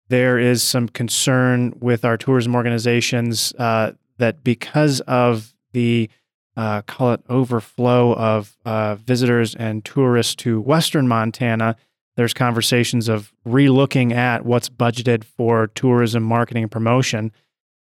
There 0.08 0.40
is 0.40 0.64
some 0.64 0.88
concern 0.88 1.74
with 1.82 2.06
our 2.06 2.16
tourism 2.16 2.56
organizations 2.56 3.52
uh, 3.60 3.92
that 4.18 4.46
because 4.46 5.02
of 5.02 5.54
the 5.74 6.10
uh, 6.56 6.84
call 6.84 7.12
it 7.12 7.22
overflow 7.28 8.14
of 8.14 8.56
uh, 8.64 8.96
visitors 8.96 9.54
and 9.54 9.84
tourists 9.84 10.36
to 10.36 10.62
Western 10.62 11.06
Montana. 11.06 11.76
There's 12.16 12.34
conversations 12.34 13.10
of 13.10 13.34
relooking 13.46 14.14
at 14.14 14.46
what's 14.46 14.70
budgeted 14.70 15.26
for 15.26 15.68
tourism, 15.68 16.24
marketing, 16.24 16.64
and 16.64 16.72
promotion. 16.72 17.34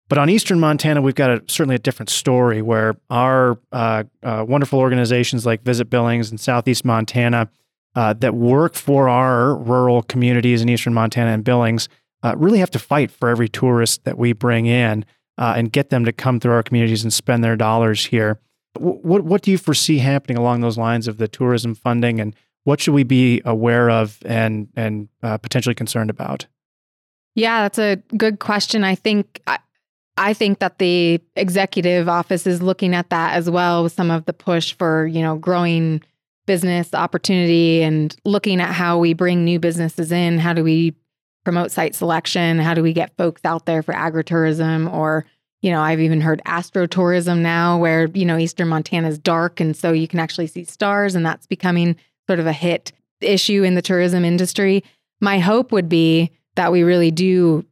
But 0.10 0.18
on 0.18 0.30
Eastern 0.30 0.60
Montana, 0.60 1.02
we've 1.02 1.16
got 1.16 1.30
a, 1.30 1.44
certainly 1.48 1.76
a 1.76 1.80
different 1.80 2.10
story 2.10 2.62
where 2.62 2.96
our 3.10 3.58
uh, 3.72 4.04
uh 4.24 4.46
wonderful 4.48 4.80
organizations 4.80 5.46
like 5.46 5.64
Visit 5.64 5.90
Billings 5.90 6.30
and 6.30 6.40
Southeast 6.40 6.86
Montana 6.86 7.50
uh, 7.96 8.14
that 8.14 8.34
work 8.34 8.76
for 8.76 9.10
our 9.10 9.56
rural 9.56 10.02
communities 10.04 10.62
in 10.62 10.70
Eastern 10.70 10.94
Montana 10.94 11.32
and 11.32 11.44
Billings 11.44 11.90
uh, 12.24 12.36
really 12.38 12.60
have 12.60 12.72
to 12.72 12.80
fight 12.80 13.12
for 13.12 13.30
every 13.30 13.50
tourist 13.50 14.04
that 14.06 14.18
we 14.18 14.34
bring 14.34 14.66
in 14.66 15.06
and 15.38 15.72
get 15.72 15.90
them 15.92 16.04
to 16.04 16.12
come 16.12 16.40
through 16.40 16.54
our 16.54 16.64
communities 16.64 17.04
and 17.04 17.14
spend 17.14 17.44
their 17.44 17.56
dollars 17.56 18.06
here. 18.06 18.40
What 18.80 19.24
what 19.24 19.42
do 19.42 19.52
you 19.52 19.58
foresee 19.58 20.00
happening 20.00 20.38
along 20.38 20.62
those 20.62 20.78
lines 20.78 21.08
of 21.08 21.18
the 21.18 21.28
tourism 21.28 21.76
funding, 21.76 22.20
and 22.20 22.36
what 22.64 22.80
should 22.80 22.94
we 22.94 23.04
be 23.04 23.42
aware 23.46 23.90
of 23.90 24.20
and 24.26 24.68
and 24.76 25.10
uh, 25.24 25.38
potentially 25.38 25.76
concerned 25.76 26.10
about? 26.10 26.48
Yeah, 27.36 27.62
that's 27.62 27.80
a 27.80 27.98
good 28.16 28.40
question. 28.40 28.84
I 28.84 28.96
think 28.96 29.42
I, 30.18 30.34
think 30.34 30.60
that 30.60 30.80
the 30.80 31.22
executive 31.36 32.10
office 32.10 32.48
is 32.48 32.62
looking 32.62 32.96
at 32.96 33.10
that 33.10 33.36
as 33.36 33.50
well 33.50 33.84
with 33.84 33.94
some 33.94 34.12
of 34.12 34.26
the 34.26 34.34
push 34.34 34.74
for 34.74 35.08
you 35.08 35.22
know 35.22 35.38
growing 35.38 36.02
business 36.46 36.94
opportunity 36.94 37.84
and 37.84 38.16
looking 38.26 38.60
at 38.62 38.74
how 38.74 38.98
we 38.98 39.14
bring 39.14 39.44
new 39.44 39.60
businesses 39.60 40.12
in. 40.12 40.40
How 40.40 40.54
do 40.54 40.64
we 40.64 40.96
promote 41.44 41.72
site 41.72 41.94
selection? 41.94 42.60
How 42.60 42.74
do 42.74 42.82
we 42.82 42.94
get 42.94 43.16
folks 43.18 43.42
out 43.46 43.66
there 43.66 43.84
for 43.84 43.94
agritourism 43.94 44.92
or 44.92 45.26
you 45.62 45.72
know, 45.72 45.82
I've 45.82 46.00
even 46.00 46.22
heard 46.22 46.42
astrotourism 46.46 47.40
now 47.40 47.80
where, 47.80 48.06
you 48.06 48.26
know, 48.26 48.38
Eastern 48.38 48.68
Montana 48.68 49.08
is 49.08 49.18
dark 49.18 49.60
and 49.60 49.76
so 49.76 49.92
you 49.92 50.08
can 50.08 50.20
actually 50.20 50.48
see 50.48 50.64
stars 50.64 51.16
and 51.16 51.26
that's 51.26 51.48
becoming 51.48 51.96
sort 52.28 52.40
of 52.40 52.46
a 52.46 52.54
hit 52.54 52.92
issue 53.22 53.64
in 53.64 53.76
the 53.76 53.82
tourism 53.82 54.24
industry. 54.24 54.84
My 55.20 55.40
hope 55.40 55.72
would 55.72 55.90
be 55.90 56.32
that 56.56 56.72
we 56.72 56.84
really 56.84 57.12
do 57.12 57.66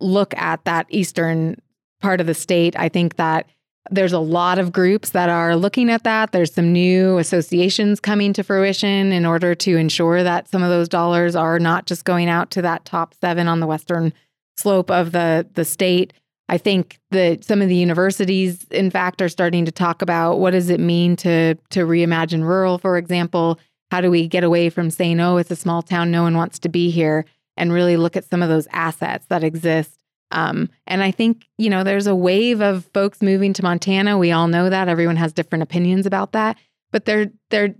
look 0.00 0.36
at 0.36 0.64
that 0.64 0.86
eastern 0.90 1.60
part 2.00 2.20
of 2.20 2.26
the 2.26 2.34
state. 2.34 2.78
I 2.78 2.88
think 2.88 3.16
that 3.16 3.46
there's 3.90 4.12
a 4.12 4.18
lot 4.18 4.58
of 4.58 4.72
groups 4.72 5.10
that 5.10 5.28
are 5.28 5.56
looking 5.56 5.90
at 5.90 6.04
that. 6.04 6.32
There's 6.32 6.52
some 6.52 6.72
new 6.72 7.18
associations 7.18 7.98
coming 7.98 8.32
to 8.34 8.42
fruition 8.42 9.12
in 9.12 9.24
order 9.24 9.54
to 9.54 9.76
ensure 9.76 10.22
that 10.22 10.48
some 10.48 10.62
of 10.62 10.68
those 10.68 10.88
dollars 10.88 11.34
are 11.34 11.58
not 11.58 11.86
just 11.86 12.04
going 12.04 12.28
out 12.28 12.50
to 12.52 12.62
that 12.62 12.84
top 12.84 13.14
7 13.20 13.48
on 13.48 13.60
the 13.60 13.66
western 13.66 14.12
slope 14.56 14.90
of 14.90 15.12
the 15.12 15.46
the 15.54 15.64
state 15.64 16.12
I 16.50 16.58
think 16.58 16.98
that 17.12 17.44
some 17.44 17.62
of 17.62 17.68
the 17.68 17.76
universities, 17.76 18.66
in 18.72 18.90
fact, 18.90 19.22
are 19.22 19.28
starting 19.28 19.64
to 19.66 19.70
talk 19.70 20.02
about 20.02 20.40
what 20.40 20.50
does 20.50 20.68
it 20.68 20.80
mean 20.80 21.14
to 21.16 21.54
to 21.54 21.86
reimagine 21.86 22.42
rural, 22.42 22.76
for 22.76 22.98
example. 22.98 23.60
How 23.92 24.00
do 24.00 24.10
we 24.10 24.26
get 24.26 24.42
away 24.42 24.68
from 24.68 24.90
saying, 24.90 25.20
"Oh, 25.20 25.36
it's 25.36 25.52
a 25.52 25.56
small 25.56 25.80
town, 25.80 26.10
no 26.10 26.24
one 26.24 26.36
wants 26.36 26.58
to 26.60 26.68
be 26.68 26.90
here," 26.90 27.24
and 27.56 27.72
really 27.72 27.96
look 27.96 28.16
at 28.16 28.24
some 28.24 28.42
of 28.42 28.48
those 28.48 28.66
assets 28.72 29.26
that 29.28 29.44
exist. 29.44 29.99
Um, 30.30 30.68
and 30.86 31.02
I 31.02 31.10
think 31.10 31.46
you 31.58 31.70
know 31.70 31.84
there's 31.84 32.06
a 32.06 32.14
wave 32.14 32.60
of 32.60 32.84
folks 32.94 33.20
moving 33.22 33.52
to 33.54 33.62
Montana. 33.62 34.18
We 34.18 34.32
all 34.32 34.48
know 34.48 34.70
that 34.70 34.88
everyone 34.88 35.16
has 35.16 35.32
different 35.32 35.62
opinions 35.62 36.06
about 36.06 36.32
that, 36.32 36.56
but 36.92 37.04
they're 37.04 37.30
they're 37.50 37.74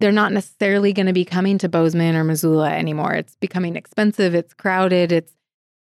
they're 0.00 0.12
not 0.12 0.32
necessarily 0.32 0.92
going 0.92 1.06
to 1.06 1.12
be 1.12 1.24
coming 1.24 1.58
to 1.58 1.68
Bozeman 1.68 2.16
or 2.16 2.24
Missoula 2.24 2.70
anymore. 2.70 3.14
It's 3.14 3.36
becoming 3.36 3.76
expensive. 3.76 4.34
It's 4.34 4.52
crowded. 4.52 5.12
It's 5.12 5.32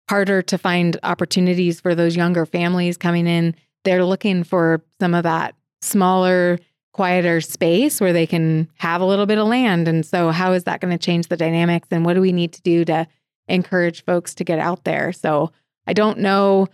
harder 0.09 0.43
to 0.43 0.59
find 0.59 0.97
opportunities 1.03 1.81
for 1.81 1.95
those 1.95 2.17
younger 2.17 2.47
families 2.47 2.97
coming 2.97 3.27
in. 3.27 3.55
They're 3.85 4.05
looking 4.05 4.45
for 4.45 4.85
some 5.01 5.15
of 5.15 5.25
that 5.25 5.55
smaller, 5.83 6.59
quieter 6.93 7.41
space 7.41 8.01
where 8.01 8.13
they 8.13 8.27
can 8.27 8.69
have 8.77 9.01
a 9.01 9.05
little 9.05 9.27
bit 9.27 9.39
of 9.39 9.49
land. 9.49 9.89
And 9.89 10.07
so, 10.07 10.31
how 10.31 10.53
is 10.53 10.65
that 10.65 10.81
going 10.81 10.97
to 10.97 11.05
change 11.05 11.29
the 11.29 11.37
dynamics? 11.37 11.89
And 11.91 12.05
what 12.05 12.15
do 12.15 12.21
we 12.21 12.33
need 12.33 12.53
to 12.53 12.63
do 12.63 12.85
to 12.87 13.07
encourage 13.49 14.05
folks 14.05 14.35
to 14.37 14.45
get 14.45 14.59
out 14.59 14.85
there? 14.85 15.13
So, 15.13 15.51
I 15.87 15.93
don't 15.93 16.19
know 16.19 16.69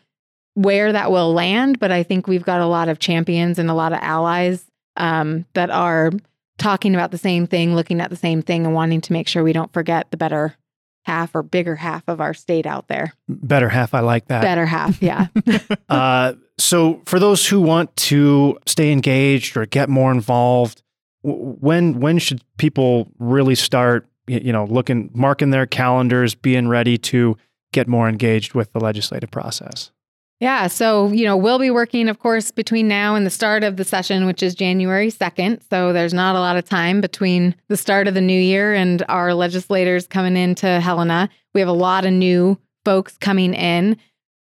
where 0.54 0.92
that 0.92 1.10
will 1.10 1.32
land, 1.32 1.78
but 1.78 1.90
I 1.90 2.02
think 2.02 2.26
we've 2.26 2.44
got 2.44 2.60
a 2.60 2.66
lot 2.66 2.88
of 2.88 2.98
champions 2.98 3.58
and 3.58 3.70
a 3.70 3.74
lot 3.74 3.92
of 3.92 3.98
allies 4.02 4.64
um, 4.96 5.46
that 5.54 5.70
are 5.70 6.12
talking 6.58 6.94
about 6.94 7.10
the 7.10 7.18
same 7.18 7.46
thing, 7.46 7.74
looking 7.74 8.00
at 8.00 8.10
the 8.10 8.16
same 8.16 8.42
thing, 8.42 8.66
and 8.66 8.74
wanting 8.74 9.00
to 9.00 9.12
make 9.12 9.28
sure 9.28 9.42
we 9.42 9.52
don't 9.52 9.72
forget 9.72 10.10
the 10.10 10.16
better 10.16 10.56
half 11.04 11.34
or 11.34 11.42
bigger 11.42 11.76
half 11.76 12.02
of 12.08 12.20
our 12.20 12.34
state 12.34 12.66
out 12.66 12.88
there. 12.88 13.14
Better 13.28 13.68
half, 13.68 13.94
I 13.94 14.00
like 14.00 14.26
that. 14.28 14.42
Better 14.42 14.66
half, 14.66 15.02
yeah. 15.02 15.28
uh, 15.88 16.34
so, 16.58 17.00
for 17.06 17.18
those 17.18 17.46
who 17.46 17.60
want 17.60 17.94
to 17.96 18.58
stay 18.66 18.92
engaged 18.92 19.56
or 19.56 19.66
get 19.66 19.88
more 19.88 20.12
involved, 20.12 20.82
when 21.22 22.00
when 22.00 22.18
should 22.18 22.42
people 22.58 23.10
really 23.18 23.54
start? 23.54 24.06
You 24.26 24.52
know, 24.52 24.64
looking, 24.64 25.10
marking 25.12 25.50
their 25.50 25.66
calendars, 25.66 26.36
being 26.36 26.68
ready 26.68 26.96
to 26.98 27.36
get 27.72 27.88
more 27.88 28.08
engaged 28.08 28.54
with 28.54 28.72
the 28.72 28.80
legislative 28.80 29.30
process. 29.30 29.90
Yeah. 30.40 30.68
So, 30.68 31.08
you 31.08 31.26
know, 31.26 31.36
we'll 31.36 31.58
be 31.58 31.70
working, 31.70 32.08
of 32.08 32.18
course, 32.18 32.50
between 32.50 32.88
now 32.88 33.14
and 33.14 33.26
the 33.26 33.30
start 33.30 33.62
of 33.62 33.76
the 33.76 33.84
session, 33.84 34.24
which 34.24 34.42
is 34.42 34.54
January 34.54 35.10
2nd. 35.10 35.60
So 35.68 35.92
there's 35.92 36.14
not 36.14 36.34
a 36.34 36.40
lot 36.40 36.56
of 36.56 36.64
time 36.64 37.02
between 37.02 37.54
the 37.68 37.76
start 37.76 38.08
of 38.08 38.14
the 38.14 38.22
new 38.22 38.40
year 38.40 38.72
and 38.72 39.04
our 39.10 39.34
legislators 39.34 40.06
coming 40.06 40.38
into 40.38 40.80
Helena. 40.80 41.28
We 41.52 41.60
have 41.60 41.68
a 41.68 41.72
lot 41.72 42.06
of 42.06 42.12
new 42.12 42.58
folks 42.86 43.18
coming 43.18 43.52
in. 43.52 43.98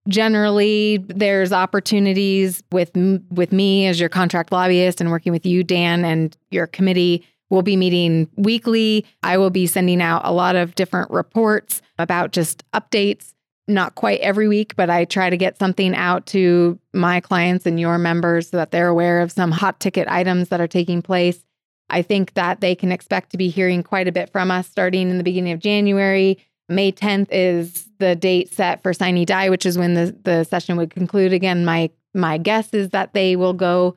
Generally, 0.07 0.99
there's 1.09 1.53
opportunities 1.53 2.62
with 2.71 2.91
with 3.31 3.51
me 3.51 3.87
as 3.87 3.99
your 3.99 4.11
contract 4.11 4.53
lobbyist 4.53 5.01
and 5.01 5.11
working 5.11 5.33
with 5.33 5.47
you, 5.47 5.65
Dan, 5.65 6.05
and 6.05 6.37
your 6.51 6.67
committee. 6.67 7.27
We'll 7.51 7.63
be 7.63 7.77
meeting 7.77 8.29
weekly. 8.37 9.05
I 9.23 9.39
will 9.39 9.51
be 9.51 9.67
sending 9.67 10.03
out 10.03 10.23
a 10.25 10.33
lot 10.33 10.57
of 10.57 10.75
different 10.75 11.11
reports 11.11 11.81
about 11.99 12.33
just 12.33 12.65
updates 12.73 13.35
not 13.69 13.95
quite 13.95 14.21
every 14.21 14.49
week, 14.49 14.77
but 14.77 14.91
I 14.91 15.05
try 15.05 15.31
to 15.31 15.37
get 15.37 15.59
something 15.59 15.95
out 15.95 16.27
to 16.27 16.79
my 16.93 17.21
clients 17.21 17.67
and 17.67 17.81
your 17.81 17.99
members 17.99 18.51
so 18.51 18.57
that 18.59 18.71
they're 18.71 18.89
aware 18.89 19.21
of 19.21 19.33
some 19.33 19.51
hot 19.51 19.81
ticket 19.81 20.07
items 20.09 20.49
that 20.49 20.61
are 20.61 20.69
taking 20.69 21.03
place. 21.03 21.45
I 21.91 22.03
think 22.03 22.35
that 22.35 22.61
they 22.61 22.75
can 22.75 22.93
expect 22.93 23.31
to 23.31 23.37
be 23.37 23.49
hearing 23.49 23.83
quite 23.83 24.09
a 24.09 24.13
bit 24.13 24.31
from 24.31 24.51
us 24.51 24.69
starting 24.69 25.11
in 25.11 25.19
the 25.19 25.25
beginning 25.25 25.53
of 25.53 25.61
January. 25.61 26.39
May 26.69 26.91
10th 26.91 27.29
is 27.31 27.89
the 27.99 28.17
date 28.17 28.53
set 28.53 28.83
for 28.83 28.93
Sine 28.93 29.25
Die, 29.25 29.51
which 29.51 29.67
is 29.67 29.79
when 29.79 29.95
the, 29.95 30.17
the 30.25 30.45
session 30.45 30.77
would 30.77 30.91
conclude. 30.91 31.33
Again, 31.33 31.65
my 31.65 31.91
my 32.13 32.39
guess 32.39 32.73
is 32.73 32.91
that 32.91 33.13
they 33.13 33.37
will 33.37 33.53
go 33.53 33.95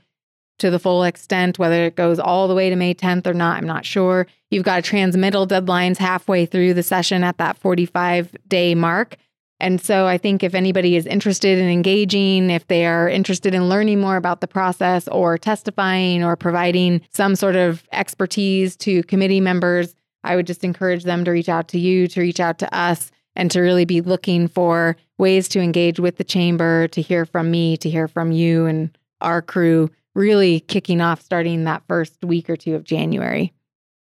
to 0.59 0.69
the 0.69 0.79
full 0.79 1.03
extent, 1.03 1.59
whether 1.59 1.85
it 1.85 1.95
goes 1.95 2.19
all 2.19 2.47
the 2.47 2.55
way 2.55 2.69
to 2.69 2.75
May 2.75 2.93
10th 2.93 3.27
or 3.27 3.33
not, 3.33 3.57
I'm 3.57 3.67
not 3.67 3.85
sure. 3.85 4.27
You've 4.51 4.63
got 4.63 4.79
a 4.79 4.83
transmittal 4.83 5.47
deadlines 5.47 5.97
halfway 5.97 6.45
through 6.45 6.73
the 6.73 6.83
session 6.83 7.23
at 7.23 7.37
that 7.37 7.57
45 7.57 8.35
day 8.47 8.75
mark. 8.75 9.17
And 9.59 9.81
so 9.81 10.07
I 10.07 10.17
think 10.17 10.41
if 10.41 10.55
anybody 10.55 10.95
is 10.95 11.05
interested 11.05 11.59
in 11.59 11.69
engaging, 11.69 12.49
if 12.49 12.67
they 12.67 12.85
are 12.85 13.09
interested 13.09 13.53
in 13.53 13.67
learning 13.67 13.99
more 13.99 14.15
about 14.15 14.39
the 14.39 14.47
process 14.47 15.07
or 15.09 15.37
testifying 15.37 16.23
or 16.23 16.37
providing 16.37 17.01
some 17.09 17.35
sort 17.35 17.57
of 17.57 17.83
expertise 17.91 18.77
to 18.77 19.03
committee 19.03 19.41
members, 19.41 19.95
I 20.23 20.35
would 20.35 20.47
just 20.47 20.63
encourage 20.63 21.03
them 21.03 21.25
to 21.25 21.31
reach 21.31 21.49
out 21.49 21.67
to 21.69 21.79
you, 21.79 22.07
to 22.07 22.21
reach 22.21 22.39
out 22.39 22.59
to 22.59 22.73
us, 22.73 23.11
and 23.35 23.51
to 23.51 23.61
really 23.61 23.85
be 23.85 24.01
looking 24.01 24.47
for 24.47 24.95
ways 25.17 25.47
to 25.49 25.59
engage 25.59 25.99
with 25.99 26.17
the 26.17 26.23
chamber, 26.23 26.87
to 26.89 27.01
hear 27.01 27.25
from 27.25 27.51
me, 27.51 27.77
to 27.77 27.89
hear 27.89 28.07
from 28.07 28.31
you 28.31 28.65
and 28.65 28.97
our 29.21 29.41
crew, 29.41 29.89
really 30.15 30.59
kicking 30.61 31.01
off 31.01 31.21
starting 31.21 31.63
that 31.65 31.83
first 31.87 32.23
week 32.23 32.49
or 32.49 32.55
two 32.55 32.75
of 32.75 32.83
January. 32.83 33.53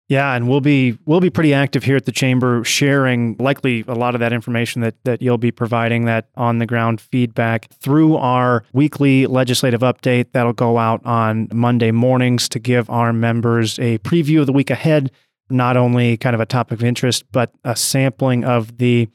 Yeah, 0.09 0.35
and 0.35 0.49
we'll 0.49 0.61
be 0.61 0.97
we'll 1.05 1.21
be 1.21 1.29
pretty 1.29 1.53
active 1.53 1.83
here 1.83 1.95
at 1.95 2.05
the 2.05 2.11
chamber, 2.11 2.63
sharing 2.65 3.35
likely 3.39 3.85
a 3.87 3.95
lot 3.95 4.15
of 4.15 4.19
that 4.19 4.33
information 4.33 4.81
that 4.81 4.95
that 5.05 5.21
you'll 5.21 5.37
be 5.37 5.51
providing 5.51 6.05
that 6.05 6.27
on 6.35 6.59
the 6.59 6.65
ground 6.65 6.99
feedback 6.99 7.69
through 7.79 8.17
our 8.17 8.63
weekly 8.73 9.25
legislative 9.25 9.81
update 9.81 10.27
that'll 10.33 10.53
go 10.53 10.77
out 10.77 11.03
on 11.05 11.47
Monday 11.53 11.91
mornings 11.91 12.49
to 12.49 12.59
give 12.59 12.89
our 12.89 13.13
members 13.13 13.79
a 13.79 13.97
preview 13.99 14.41
of 14.41 14.45
the 14.45 14.53
week 14.53 14.69
ahead, 14.69 15.09
not 15.49 15.77
only 15.77 16.17
kind 16.17 16.35
of 16.35 16.41
a 16.41 16.45
topic 16.45 16.79
of 16.79 16.83
interest, 16.83 17.23
but 17.31 17.51
a 17.63 17.75
sampling 17.75 18.43
of 18.43 18.77
the 18.77 19.07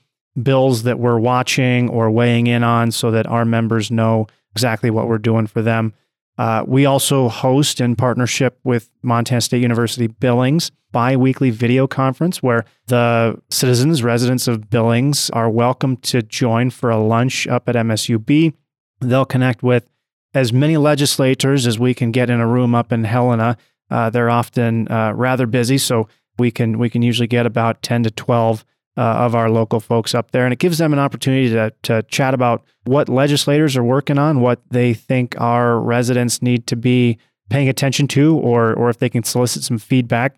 bills 0.43 0.85
that 0.85 0.99
we're 0.99 1.19
watching 1.19 1.91
or 1.91 2.11
weighing 2.11 2.47
in 2.47 2.65
on, 2.65 2.91
so 2.91 3.11
that 3.11 3.27
our 3.27 3.45
members 3.45 3.91
know 3.91 4.27
exactly 4.53 4.89
what 4.91 5.07
we're 5.07 5.19
doing 5.19 5.47
for 5.47 5.61
them. 5.61 5.93
Uh, 6.39 6.65
we 6.67 6.87
also 6.87 7.29
host 7.29 7.81
in 7.81 7.97
partnership 7.97 8.59
with 8.63 8.89
Montana 9.03 9.41
State 9.41 9.61
University 9.61 10.07
Billings 10.07 10.71
bi-weekly 10.91 11.51
video 11.51 11.87
conference 11.87 12.43
where 12.43 12.65
the 12.87 13.39
citizens, 13.51 14.03
residents 14.03 14.49
of 14.49 14.71
Billings 14.71 15.29
are 15.31 15.51
welcome 15.51 15.97
to 15.99 16.23
join 16.23 16.71
for 16.71 16.91
a 16.91 16.99
lunch 16.99 17.47
up 17.47 17.69
at 17.69 17.75
MSUB. 17.75 18.55
They'll 19.01 19.27
connect 19.27 19.63
with 19.63 19.91
as 20.35 20.53
many 20.53 20.77
legislators 20.77 21.67
as 21.67 21.79
we 21.79 21.93
can 21.93 22.11
get 22.11 22.31
in 22.31 22.41
a 22.41 22.47
room 22.47 22.75
up 22.75 22.93
in 22.93 23.05
Helena. 23.05 23.57
Uh, 23.91 24.11
they're 24.11 24.31
often 24.31 24.91
uh, 24.91 25.13
rather 25.15 25.47
busy, 25.47 25.79
so 25.79 26.09
we 26.39 26.51
can 26.51 26.79
we 26.79 26.91
can 26.91 27.03
usually 27.03 27.27
get 27.27 27.47
about 27.47 27.83
10 27.83 28.05
to 28.05 28.11
12 28.11 28.65
uh, 28.99 29.01
of 29.01 29.37
our 29.37 29.49
local 29.49 29.79
folks 29.79 30.13
up 30.13 30.33
there. 30.33 30.45
And 30.45 30.53
it 30.53 30.59
gives 30.59 30.79
them 30.79 30.93
an 30.93 30.99
opportunity 30.99 31.49
to, 31.51 31.73
to 31.85 32.03
chat 32.09 32.35
about 32.35 32.65
what 32.85 33.09
legislators 33.09 33.77
are 33.77 33.85
working 33.85 34.19
on, 34.19 34.41
what 34.41 34.61
they 34.71 34.93
think 34.93 35.41
our 35.41 35.79
residents 35.79 36.43
need 36.43 36.67
to 36.67 36.75
be 36.75 37.17
paying 37.49 37.69
attention 37.69 38.09
to, 38.09 38.37
or, 38.37 38.75
or 38.75 38.91
if 38.91 38.99
they 38.99 39.09
can 39.09 39.23
solicit 39.23 39.63
some 39.63 39.79
feedback. 39.79 40.37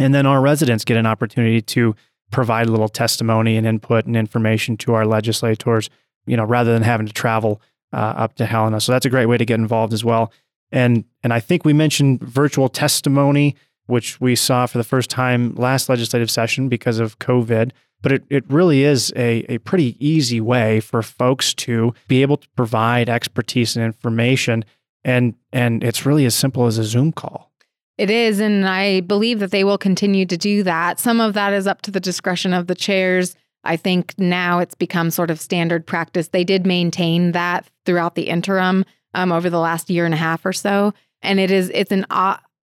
And 0.00 0.12
then 0.12 0.26
our 0.26 0.40
residents 0.40 0.84
get 0.84 0.96
an 0.96 1.06
opportunity 1.06 1.62
to 1.62 1.94
provide 2.32 2.66
a 2.66 2.72
little 2.72 2.88
testimony 2.88 3.56
and 3.56 3.64
input 3.64 4.04
and 4.04 4.16
information 4.16 4.76
to 4.78 4.94
our 4.94 5.06
legislators, 5.06 5.88
you 6.26 6.36
know, 6.36 6.44
rather 6.44 6.72
than 6.72 6.82
having 6.82 7.06
to 7.06 7.12
travel 7.12 7.62
uh, 7.92 8.14
up 8.16 8.34
to 8.34 8.46
Helena. 8.46 8.80
So 8.80 8.90
that's 8.90 9.06
a 9.06 9.10
great 9.10 9.26
way 9.26 9.38
to 9.38 9.44
get 9.44 9.60
involved 9.60 9.92
as 9.92 10.04
well. 10.04 10.32
And 10.72 11.04
and 11.22 11.32
I 11.32 11.38
think 11.38 11.64
we 11.64 11.72
mentioned 11.72 12.20
virtual 12.20 12.68
testimony 12.68 13.54
which 13.86 14.20
we 14.20 14.36
saw 14.36 14.66
for 14.66 14.78
the 14.78 14.84
first 14.84 15.10
time 15.10 15.54
last 15.54 15.88
legislative 15.88 16.30
session 16.30 16.68
because 16.68 16.98
of 16.98 17.18
COVID. 17.18 17.70
But 18.02 18.12
it, 18.12 18.24
it 18.28 18.44
really 18.48 18.84
is 18.84 19.12
a, 19.16 19.44
a 19.48 19.58
pretty 19.58 19.96
easy 20.06 20.40
way 20.40 20.80
for 20.80 21.02
folks 21.02 21.54
to 21.54 21.94
be 22.08 22.22
able 22.22 22.36
to 22.36 22.48
provide 22.50 23.08
expertise 23.08 23.74
and 23.74 23.84
information. 23.84 24.64
And, 25.04 25.34
and 25.52 25.82
it's 25.82 26.04
really 26.04 26.26
as 26.26 26.34
simple 26.34 26.66
as 26.66 26.78
a 26.78 26.84
Zoom 26.84 27.12
call. 27.12 27.50
It 27.96 28.10
is. 28.10 28.40
And 28.40 28.68
I 28.68 29.00
believe 29.00 29.40
that 29.40 29.50
they 29.50 29.64
will 29.64 29.78
continue 29.78 30.26
to 30.26 30.36
do 30.36 30.62
that. 30.64 31.00
Some 31.00 31.20
of 31.20 31.32
that 31.34 31.54
is 31.54 31.66
up 31.66 31.82
to 31.82 31.90
the 31.90 32.00
discretion 32.00 32.52
of 32.52 32.66
the 32.66 32.74
chairs. 32.74 33.34
I 33.64 33.76
think 33.76 34.14
now 34.18 34.58
it's 34.58 34.74
become 34.74 35.10
sort 35.10 35.30
of 35.30 35.40
standard 35.40 35.86
practice. 35.86 36.28
They 36.28 36.44
did 36.44 36.66
maintain 36.66 37.32
that 37.32 37.68
throughout 37.86 38.14
the 38.14 38.28
interim 38.28 38.84
um, 39.14 39.32
over 39.32 39.48
the 39.48 39.58
last 39.58 39.88
year 39.88 40.04
and 40.04 40.14
a 40.14 40.18
half 40.18 40.44
or 40.44 40.52
so. 40.52 40.92
And 41.22 41.40
it 41.40 41.50
is, 41.50 41.70
it's 41.74 41.90
an 41.90 42.04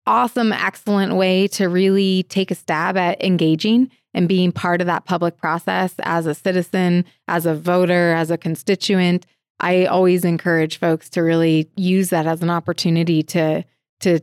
awesome, 0.07 0.53
excellent 0.53 1.15
way 1.15 1.47
to 1.49 1.69
really 1.69 2.25
take 2.25 2.51
a 2.51 2.55
stab 2.55 2.97
at 2.97 3.23
engaging 3.23 3.91
and 4.15 4.29
being 4.29 4.53
part 4.53 4.81
of 4.81 4.87
that 4.87 5.05
public 5.05 5.37
process 5.37 5.95
as 6.01 6.27
a 6.27 6.35
citizen, 6.35 7.05
as 7.29 7.47
a 7.47 7.55
voter, 7.55 8.13
as 8.13 8.31
a 8.31 8.39
constituent. 8.39 9.27
I 9.61 9.87
always 9.87 10.25
encourage 10.25 10.79
folks 10.79 11.09
to 11.11 11.23
really 11.23 11.71
use 11.77 12.11
that 12.11 12.27
as 12.27 12.43
an 12.43 12.51
opportunity 12.51 13.23
to 13.25 13.65
to 14.01 14.21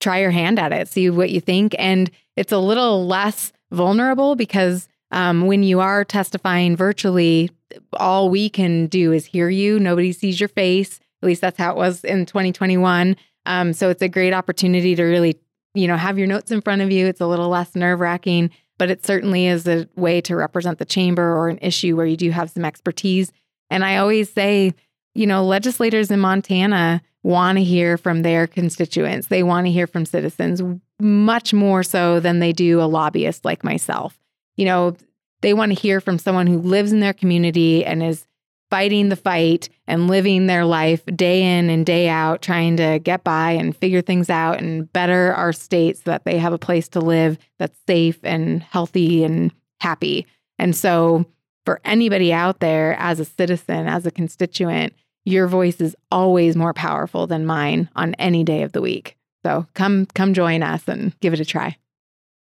try 0.00 0.20
your 0.20 0.32
hand 0.32 0.58
at 0.58 0.72
it, 0.72 0.88
see 0.88 1.08
what 1.08 1.30
you 1.30 1.40
think, 1.40 1.74
and 1.78 2.10
it's 2.36 2.52
a 2.52 2.58
little 2.58 3.06
less 3.06 3.52
vulnerable 3.70 4.34
because 4.34 4.88
um, 5.12 5.46
when 5.46 5.62
you 5.62 5.80
are 5.80 6.04
testifying 6.04 6.76
virtually, 6.76 7.50
all 7.92 8.28
we 8.28 8.48
can 8.48 8.88
do 8.88 9.12
is 9.12 9.24
hear 9.24 9.48
you. 9.48 9.78
Nobody 9.78 10.12
sees 10.12 10.40
your 10.40 10.48
face. 10.48 10.98
At 11.22 11.26
least 11.26 11.40
that's 11.40 11.58
how 11.58 11.70
it 11.70 11.76
was 11.76 12.04
in 12.04 12.26
2021. 12.26 13.16
Um, 13.46 13.72
so 13.72 13.90
it's 13.90 14.02
a 14.02 14.08
great 14.08 14.32
opportunity 14.32 14.94
to 14.94 15.02
really, 15.02 15.38
you 15.74 15.86
know, 15.86 15.96
have 15.96 16.18
your 16.18 16.26
notes 16.26 16.50
in 16.50 16.60
front 16.60 16.82
of 16.82 16.90
you. 16.90 17.06
It's 17.06 17.20
a 17.20 17.26
little 17.26 17.48
less 17.48 17.74
nerve 17.74 18.00
wracking, 18.00 18.50
but 18.78 18.90
it 18.90 19.04
certainly 19.04 19.46
is 19.46 19.66
a 19.66 19.88
way 19.96 20.20
to 20.22 20.36
represent 20.36 20.78
the 20.78 20.84
chamber 20.84 21.36
or 21.36 21.48
an 21.48 21.58
issue 21.60 21.96
where 21.96 22.06
you 22.06 22.16
do 22.16 22.30
have 22.30 22.50
some 22.50 22.64
expertise. 22.64 23.32
And 23.70 23.84
I 23.84 23.96
always 23.96 24.32
say, 24.32 24.74
you 25.14 25.26
know, 25.26 25.44
legislators 25.44 26.10
in 26.10 26.20
Montana 26.20 27.02
want 27.22 27.56
to 27.58 27.64
hear 27.64 27.96
from 27.96 28.22
their 28.22 28.46
constituents. 28.46 29.28
They 29.28 29.42
want 29.42 29.66
to 29.66 29.72
hear 29.72 29.86
from 29.86 30.04
citizens 30.04 30.62
much 31.00 31.54
more 31.54 31.82
so 31.82 32.20
than 32.20 32.38
they 32.38 32.52
do 32.52 32.80
a 32.80 32.84
lobbyist 32.84 33.44
like 33.44 33.64
myself. 33.64 34.18
You 34.56 34.66
know, 34.66 34.96
they 35.40 35.54
want 35.54 35.72
to 35.74 35.80
hear 35.80 36.00
from 36.00 36.18
someone 36.18 36.46
who 36.46 36.58
lives 36.58 36.92
in 36.92 37.00
their 37.00 37.12
community 37.12 37.84
and 37.84 38.02
is 38.02 38.26
fighting 38.74 39.08
the 39.08 39.14
fight 39.14 39.68
and 39.86 40.08
living 40.08 40.48
their 40.48 40.64
life 40.64 41.00
day 41.14 41.44
in 41.44 41.70
and 41.70 41.86
day 41.86 42.08
out, 42.08 42.42
trying 42.42 42.76
to 42.76 42.98
get 42.98 43.22
by 43.22 43.52
and 43.52 43.76
figure 43.76 44.02
things 44.02 44.28
out 44.28 44.60
and 44.60 44.92
better 44.92 45.32
our 45.34 45.52
state 45.52 45.96
so 45.96 46.02
that 46.06 46.24
they 46.24 46.38
have 46.38 46.52
a 46.52 46.58
place 46.58 46.88
to 46.88 46.98
live 46.98 47.38
that's 47.60 47.78
safe 47.86 48.18
and 48.24 48.64
healthy 48.64 49.22
and 49.22 49.52
happy. 49.78 50.26
And 50.58 50.74
so, 50.74 51.24
for 51.64 51.80
anybody 51.84 52.32
out 52.32 52.58
there 52.58 52.96
as 52.98 53.20
a 53.20 53.24
citizen, 53.24 53.86
as 53.86 54.06
a 54.06 54.10
constituent, 54.10 54.92
your 55.24 55.46
voice 55.46 55.80
is 55.80 55.94
always 56.10 56.56
more 56.56 56.74
powerful 56.74 57.28
than 57.28 57.46
mine 57.46 57.88
on 57.94 58.14
any 58.14 58.42
day 58.42 58.64
of 58.64 58.72
the 58.72 58.82
week. 58.82 59.16
So 59.46 59.68
come 59.74 60.06
come 60.16 60.34
join 60.34 60.64
us 60.64 60.82
and 60.88 61.16
give 61.20 61.32
it 61.32 61.38
a 61.38 61.44
try. 61.44 61.76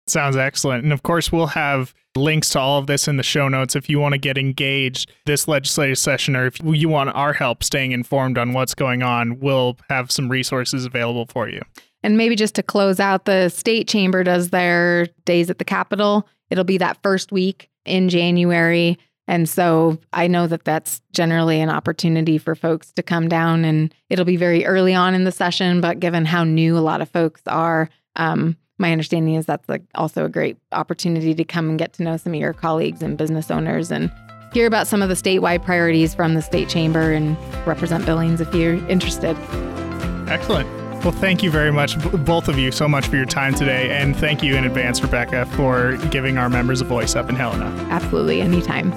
Sounds 0.06 0.36
excellent. 0.36 0.84
And 0.84 0.92
of 0.92 1.02
course, 1.02 1.32
we'll 1.32 1.48
have 1.48 1.94
links 2.16 2.50
to 2.50 2.60
all 2.60 2.80
of 2.80 2.88
this 2.88 3.08
in 3.08 3.18
the 3.18 3.24
show 3.24 3.48
notes 3.48 3.76
if 3.76 3.90
you 3.90 4.00
want 4.00 4.14
to 4.14 4.18
get 4.18 4.38
engaged 4.38 5.12
this 5.26 5.48
legislative 5.48 5.98
session 5.98 6.36
or 6.36 6.48
if 6.48 6.58
you 6.64 6.90
want 6.90 7.10
our 7.16 7.34
help 7.34 7.64
staying 7.64 7.92
informed 7.92 8.38
on 8.38 8.54
what's 8.54 8.74
going 8.74 9.04
on. 9.04 9.40
We'll 9.40 9.78
have 9.90 10.12
some 10.12 10.30
resources 10.30 10.86
available 10.86 11.26
for 11.28 11.48
you. 11.48 11.62
And 12.02 12.18
maybe 12.18 12.36
just 12.36 12.56
to 12.56 12.64
close 12.64 13.00
out, 13.00 13.26
the 13.26 13.50
state 13.50 13.88
chamber 13.88 14.24
does 14.24 14.50
their 14.50 15.08
days 15.26 15.50
at 15.50 15.60
the 15.60 15.66
Capitol. 15.66 16.28
It'll 16.50 16.64
be 16.64 16.78
that 16.78 17.02
first 17.04 17.32
week 17.32 17.70
in 17.86 18.10
January. 18.10 18.98
And 19.28 19.48
so 19.48 20.00
I 20.12 20.28
know 20.28 20.48
that 20.48 20.64
that's 20.64 21.02
generally 21.14 21.62
an 21.62 21.70
opportunity 21.70 22.38
for 22.38 22.56
folks 22.56 22.92
to 22.94 23.04
come 23.04 23.30
down, 23.30 23.64
and 23.64 23.94
it'll 24.10 24.26
be 24.26 24.38
very 24.38 24.66
early 24.66 24.96
on 24.96 25.14
in 25.14 25.24
the 25.24 25.32
session. 25.32 25.82
But 25.82 26.00
given 26.00 26.26
how 26.26 26.44
new 26.44 26.78
a 26.78 26.80
lot 26.80 27.02
of 27.02 27.10
folks 27.10 27.42
are, 27.46 27.90
um, 28.16 28.58
my 28.80 28.92
understanding 28.92 29.36
is 29.36 29.46
that's 29.46 29.68
like 29.68 29.84
also 29.96 30.26
a 30.26 30.30
great 30.30 30.58
opportunity 30.72 31.36
to 31.36 31.44
come 31.44 31.70
and 31.70 31.78
get 31.78 31.94
to 31.94 32.04
know 32.04 32.18
some 32.18 32.34
of 32.34 32.40
your 32.40 32.54
colleagues 32.54 33.02
and 33.02 33.18
business 33.18 33.52
owners 33.52 33.92
and 33.92 34.12
hear 34.54 34.66
about 34.66 34.88
some 34.88 35.02
of 35.02 35.10
the 35.10 35.16
statewide 35.16 35.64
priorities 35.64 36.16
from 36.16 36.34
the 36.34 36.42
state 36.42 36.70
chamber 36.70 37.12
and 37.12 37.38
represent 37.68 38.06
Billings 38.06 38.42
if 38.42 38.54
you're 38.54 38.76
interested. 38.88 39.38
Excellent. 40.30 40.68
Well, 41.04 41.14
thank 41.14 41.44
you 41.44 41.50
very 41.50 41.72
much, 41.72 41.98
both 42.26 42.50
of 42.50 42.58
you, 42.58 42.72
so 42.72 42.88
much 42.88 43.08
for 43.08 43.16
your 43.16 43.26
time 43.26 43.54
today. 43.54 43.90
And 43.92 44.16
thank 44.16 44.44
you 44.44 44.56
in 44.56 44.66
advance, 44.66 45.02
Rebecca, 45.02 45.46
for 45.46 45.96
giving 46.10 46.38
our 46.38 46.50
members 46.50 46.82
a 46.82 46.86
voice 46.86 47.16
up 47.16 47.30
in 47.30 47.36
Helena. 47.36 47.68
Absolutely, 47.90 48.42
anytime. 48.42 48.92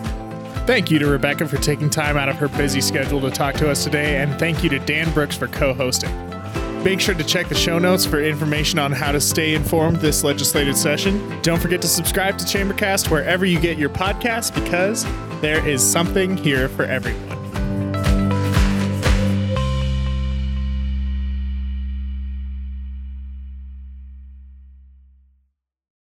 Thank 0.67 0.91
you 0.91 0.99
to 0.99 1.07
Rebecca 1.07 1.47
for 1.47 1.59
taking 1.59 1.91
time 1.91 2.17
out 2.17 2.29
of 2.29 2.37
her 2.37 2.49
busy 2.49 2.81
schedule 2.81 3.21
to 3.21 3.31
talk 3.31 3.55
to 3.57 3.71
us 3.71 3.85
today. 3.85 4.17
And 4.17 4.37
thank 4.39 4.65
you 4.65 4.71
to 4.71 4.79
Dan 4.81 5.13
Brooks 5.13 5.37
for 5.37 5.47
co 5.47 5.75
hosting. 5.75 6.32
Make 6.85 7.01
sure 7.01 7.15
to 7.15 7.23
check 7.23 7.49
the 7.49 7.55
show 7.55 7.79
notes 7.79 8.05
for 8.05 8.21
information 8.21 8.81
on 8.81 8.91
how 8.91 9.13
to 9.13 9.21
stay 9.21 9.55
informed 9.55 9.99
this 9.99 10.25
legislative 10.25 10.77
session. 10.77 11.41
Don't 11.43 11.61
forget 11.61 11.81
to 11.83 11.89
subscribe 11.89 12.39
to 12.39 12.45
Chambercast 12.45 13.09
wherever 13.09 13.47
you 13.47 13.61
get 13.61 13.79
your 13.79 13.89
podcasts 13.89 14.53
because 14.53 15.07
there 15.41 15.65
is 15.67 15.81
something 15.81 16.37
here 16.37 16.69
for 16.69 16.85
everyone. 16.85 17.42